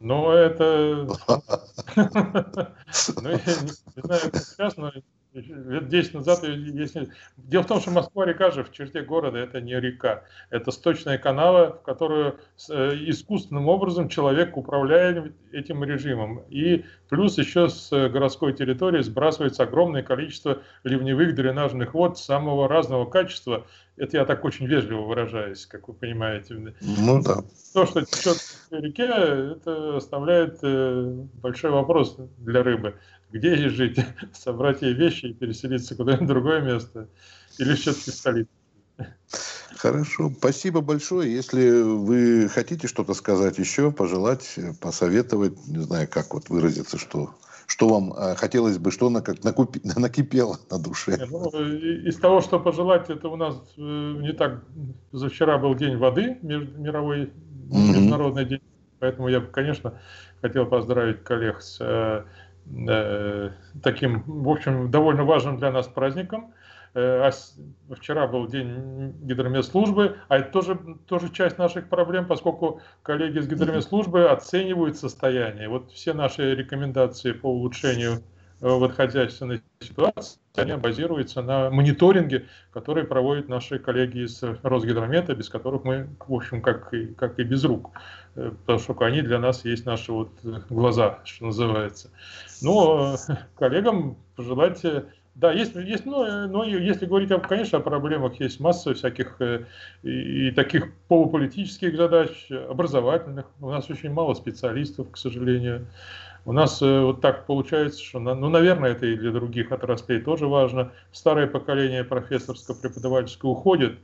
Ну, 0.00 0.30
это... 0.30 1.06
Ну, 3.22 3.28
я 3.28 3.36
не 3.36 4.02
знаю, 4.02 4.20
как 4.30 4.36
сейчас, 4.36 4.76
но 4.76 4.92
лет 5.34 5.88
10 5.88 6.14
назад, 6.14 6.42
если... 6.44 7.08
дело 7.36 7.62
в 7.62 7.66
том, 7.66 7.80
что 7.80 7.90
Москва-река 7.90 8.50
же 8.50 8.64
в 8.64 8.72
черте 8.72 9.02
города 9.02 9.38
это 9.38 9.60
не 9.60 9.78
река, 9.78 10.24
это 10.50 10.70
сточная 10.70 11.18
канава, 11.18 11.72
в 11.72 11.82
которую 11.82 12.38
э, 12.70 12.92
искусственным 13.06 13.68
образом 13.68 14.08
человек 14.08 14.56
управляет 14.56 15.34
этим 15.52 15.82
режимом. 15.84 16.42
И 16.50 16.84
плюс 17.08 17.38
еще 17.38 17.68
с 17.68 17.90
городской 17.90 18.52
территории 18.52 19.02
сбрасывается 19.02 19.64
огромное 19.64 20.02
количество 20.02 20.62
ливневых 20.84 21.34
дренажных 21.34 21.94
вод 21.94 22.18
самого 22.18 22.68
разного 22.68 23.04
качества. 23.04 23.66
Это 23.96 24.16
я 24.16 24.24
так 24.24 24.44
очень 24.44 24.66
вежливо 24.66 25.02
выражаюсь, 25.02 25.66
как 25.66 25.86
вы 25.86 25.94
понимаете. 25.94 26.74
Ну 26.80 27.22
да. 27.22 27.36
То, 27.72 27.86
что 27.86 28.02
течет 28.02 28.36
в 28.70 28.72
реке, 28.72 29.04
это 29.04 29.96
оставляет 29.96 30.58
э, 30.62 31.26
большой 31.34 31.70
вопрос 31.70 32.16
для 32.38 32.62
рыбы 32.62 32.94
где 33.34 33.56
ей 33.56 33.68
жить, 33.68 33.98
собрать 34.32 34.80
ей 34.82 34.94
вещи 34.94 35.26
и 35.26 35.34
переселиться 35.34 35.96
куда-нибудь 35.96 36.24
в 36.24 36.28
другое 36.28 36.60
место, 36.60 37.08
или 37.58 37.74
все-таки 37.74 38.10
в 38.12 38.14
столицу. 38.14 38.50
Хорошо, 39.76 40.32
спасибо 40.38 40.80
большое. 40.80 41.34
Если 41.34 41.82
вы 41.82 42.48
хотите 42.48 42.86
что-то 42.86 43.12
сказать 43.12 43.58
еще, 43.58 43.90
пожелать, 43.90 44.56
посоветовать, 44.80 45.66
не 45.66 45.78
знаю, 45.78 46.08
как 46.08 46.32
вот 46.32 46.48
выразиться, 46.48 46.96
что, 46.96 47.34
что 47.66 47.88
вам 47.88 48.12
э, 48.12 48.36
хотелось 48.36 48.78
бы, 48.78 48.92
что 48.92 49.10
на, 49.10 49.20
как 49.20 49.42
накупи, 49.42 49.80
накипело 49.96 50.60
на 50.70 50.78
душе. 50.78 51.18
Ну, 51.28 51.50
из 51.50 52.16
того, 52.16 52.40
что 52.40 52.60
пожелать, 52.60 53.10
это 53.10 53.28
у 53.28 53.36
нас 53.36 53.56
э, 53.76 53.80
не 53.80 54.32
так, 54.32 54.62
за 55.10 55.28
вчера 55.28 55.58
был 55.58 55.74
день 55.74 55.96
воды, 55.96 56.38
мировой, 56.42 57.32
международный 57.68 58.44
день, 58.44 58.62
поэтому 59.00 59.26
я, 59.28 59.40
конечно, 59.40 60.00
хотел 60.40 60.66
поздравить 60.66 61.24
коллег 61.24 61.60
с 61.60 61.78
э, 61.80 61.84
Э, 61.84 62.24
таким, 63.82 64.22
в 64.26 64.48
общем, 64.48 64.90
довольно 64.90 65.24
важным 65.24 65.58
для 65.58 65.70
нас 65.70 65.86
праздником. 65.86 66.54
Э, 66.94 67.28
а 67.28 67.94
вчера 67.94 68.28
был 68.28 68.46
день 68.46 69.14
гидромедслужбы, 69.22 70.18
а 70.28 70.38
это 70.38 70.50
тоже, 70.52 70.78
тоже 71.06 71.28
часть 71.30 71.58
наших 71.58 71.88
проблем, 71.88 72.26
поскольку 72.26 72.80
коллеги 73.02 73.38
из 73.38 73.48
гидромедслужбы 73.48 74.28
оценивают 74.30 74.96
состояние. 74.96 75.68
Вот 75.68 75.90
все 75.90 76.14
наши 76.14 76.54
рекомендации 76.54 77.32
по 77.32 77.48
улучшению 77.48 78.22
вот 78.60 78.94
хозяйственной 78.94 79.62
ситуации, 79.80 80.38
они 80.56 80.74
базируются 80.74 81.42
на 81.42 81.70
мониторинге, 81.70 82.46
который 82.72 83.04
проводят 83.04 83.48
наши 83.48 83.78
коллеги 83.78 84.24
из 84.24 84.42
Росгидромета, 84.62 85.34
без 85.34 85.48
которых 85.48 85.84
мы, 85.84 86.08
в 86.26 86.32
общем, 86.32 86.62
как 86.62 86.92
и, 86.94 87.06
как 87.06 87.38
и 87.38 87.44
без 87.44 87.64
рук. 87.64 87.90
Потому 88.34 88.78
что 88.78 88.96
они 89.00 89.22
для 89.22 89.38
нас 89.38 89.64
есть 89.64 89.86
наши 89.86 90.12
вот 90.12 90.30
глаза, 90.70 91.20
что 91.24 91.46
называется. 91.46 92.10
Но 92.62 93.16
коллегам 93.56 94.16
пожелать 94.36 94.82
да, 95.34 95.50
есть, 95.52 95.74
есть 95.74 96.06
но, 96.06 96.46
но 96.46 96.64
если 96.64 97.06
говорить, 97.06 97.32
о, 97.32 97.40
конечно, 97.40 97.78
о 97.78 97.80
проблемах, 97.80 98.38
есть 98.38 98.60
масса 98.60 98.94
всяких 98.94 99.40
э, 99.40 99.64
и, 100.04 100.48
и 100.48 100.50
таких 100.52 100.94
полуполитических 101.08 101.96
задач, 101.96 102.30
образовательных. 102.50 103.46
У 103.60 103.68
нас 103.68 103.90
очень 103.90 104.12
мало 104.12 104.34
специалистов, 104.34 105.10
к 105.10 105.16
сожалению. 105.16 105.88
У 106.46 106.52
нас 106.52 106.82
э, 106.82 107.00
вот 107.00 107.20
так 107.20 107.46
получается, 107.46 108.02
что, 108.02 108.18
ну, 108.18 108.48
наверное, 108.48 108.92
это 108.92 109.06
и 109.06 109.16
для 109.16 109.32
других 109.32 109.72
отраслей 109.72 110.20
тоже 110.20 110.46
важно. 110.46 110.92
Старое 111.12 111.46
поколение 111.46 112.04
профессорско-преподавательское 112.04 113.50
уходит, 113.50 113.98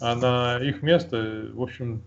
а 0.00 0.16
на 0.16 0.58
их 0.58 0.82
место, 0.82 1.46
в 1.52 1.62
общем, 1.62 2.02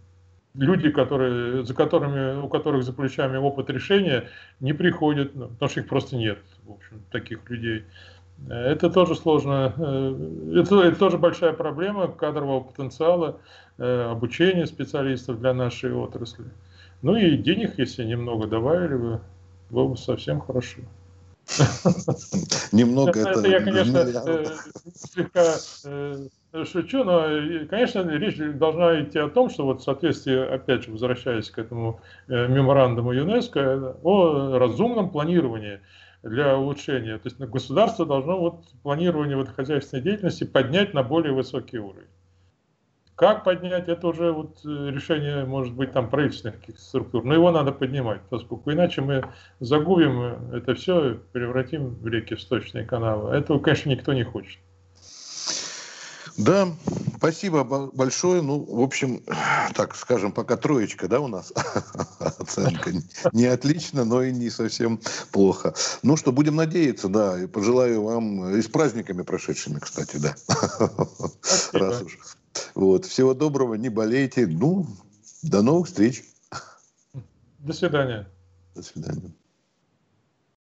люди, 0.56 0.90
которые, 0.90 1.66
за 1.66 1.74
которыми, 1.74 2.42
у 2.42 2.50
которых 2.50 2.84
за 2.84 2.92
плечами 2.92 3.38
опыт 3.38 3.70
решения, 3.70 4.26
не 4.60 4.74
приходят, 4.74 5.36
ну, 5.36 5.48
потому 5.48 5.70
что 5.70 5.80
их 5.80 5.88
просто 5.88 6.18
нет, 6.18 6.40
в 6.66 6.72
общем, 6.72 7.02
таких 7.12 7.50
людей. 7.50 7.84
Это 8.50 8.90
тоже 8.90 9.16
сложно, 9.16 9.74
э, 9.78 10.60
это, 10.62 10.82
это 10.82 11.00
тоже 11.00 11.18
большая 11.18 11.54
проблема 11.54 12.08
кадрового 12.08 12.60
потенциала, 12.60 13.40
э, 13.78 14.10
обучения 14.12 14.66
специалистов 14.68 15.40
для 15.40 15.54
нашей 15.54 15.94
отрасли. 15.94 16.46
Ну 17.02 17.16
и 17.16 17.38
денег, 17.38 17.78
если 17.78 18.04
немного 18.04 18.48
добавили 18.48 18.96
бы, 18.96 19.22
было 19.70 19.90
бы 19.90 19.98
совсем 19.98 20.42
хорошо. 20.42 20.82
Немного 22.72 23.20
это... 23.22 23.40
Это 23.40 23.48
я, 23.48 23.62
конечно, 23.62 23.98
э, 23.98 24.46
слегка 24.96 25.56
шучу, 26.66 27.04
но, 27.04 27.22
конечно, 27.70 28.02
речь 28.10 28.38
должна 28.58 29.02
идти 29.02 29.20
о 29.20 29.30
том, 29.30 29.50
что 29.50 29.66
вот 29.66 29.82
в 29.82 29.84
соответствии, 29.84 30.38
опять 30.38 30.84
же, 30.84 30.92
возвращаясь 30.92 31.50
к 31.50 31.58
этому 31.58 32.02
меморандуму 32.28 33.14
ЮНЕСКО, 33.14 33.98
о 34.04 34.58
разумном 34.58 35.10
планировании 35.10 35.80
для 36.24 36.58
улучшения. 36.58 37.18
То 37.18 37.30
есть 37.30 37.40
государство 37.40 38.06
должно 38.06 38.40
вот 38.40 38.66
планирование 38.84 39.38
вот 39.38 39.50
хозяйственной 39.50 40.04
деятельности 40.04 40.44
поднять 40.44 40.94
на 40.94 41.04
более 41.04 41.34
высокий 41.34 41.78
уровень. 41.78 42.08
Как 43.18 43.44
поднять, 43.44 43.90
это 43.90 44.10
уже 44.10 44.32
вот 44.32 44.60
э, 44.64 44.92
решение, 44.92 45.44
может 45.44 45.74
быть, 45.74 45.92
там 45.92 46.08
правительственных 46.08 46.60
каких-то 46.60 46.82
структур. 46.82 47.24
Но 47.24 47.34
его 47.34 47.50
надо 47.50 47.72
поднимать, 47.72 48.22
поскольку 48.30 48.72
иначе 48.72 49.02
мы 49.02 49.28
загубим 49.60 50.54
это 50.54 50.76
все, 50.76 51.20
превратим 51.32 51.96
в 51.96 52.06
реки 52.06 52.36
в 52.36 52.42
сточные 52.42 52.86
каналы. 52.86 53.36
Этого, 53.36 53.58
конечно, 53.58 53.90
никто 53.90 54.14
не 54.14 54.24
хочет. 54.24 54.60
Да, 56.38 56.68
спасибо 57.18 57.64
большое. 57.64 58.44
Ну, 58.44 58.64
в 58.64 58.84
общем, 58.84 59.24
так 59.74 59.96
скажем, 59.96 60.32
пока 60.32 60.56
троечка, 60.56 61.08
да, 61.08 61.20
у 61.20 61.28
нас 61.28 61.52
оценка. 62.20 62.92
Не 63.32 63.46
отлично, 63.46 64.06
но 64.06 64.22
и 64.22 64.32
не 64.32 64.52
совсем 64.52 65.00
плохо. 65.32 65.74
Ну 66.04 66.18
что, 66.18 66.32
будем 66.32 66.56
надеяться, 66.56 67.10
да, 67.10 67.42
и 67.42 67.48
пожелаю 67.48 68.04
вам 68.04 68.50
и 68.50 68.62
с 68.62 68.68
праздниками 68.68 69.24
прошедшими, 69.24 69.80
кстати, 69.80 70.18
да. 70.18 70.36
Раз 71.74 72.04
уж. 72.04 72.37
Вот, 72.76 73.06
всего 73.06 73.34
доброго, 73.34 73.76
не 73.76 73.90
болейте. 73.90 74.48
Ну, 74.48 74.86
до 75.44 75.62
новых 75.62 75.88
встреч. 75.88 76.24
До 77.60 77.74
свидания. 77.74 78.28
До 78.76 78.84
свидания. 78.84 79.32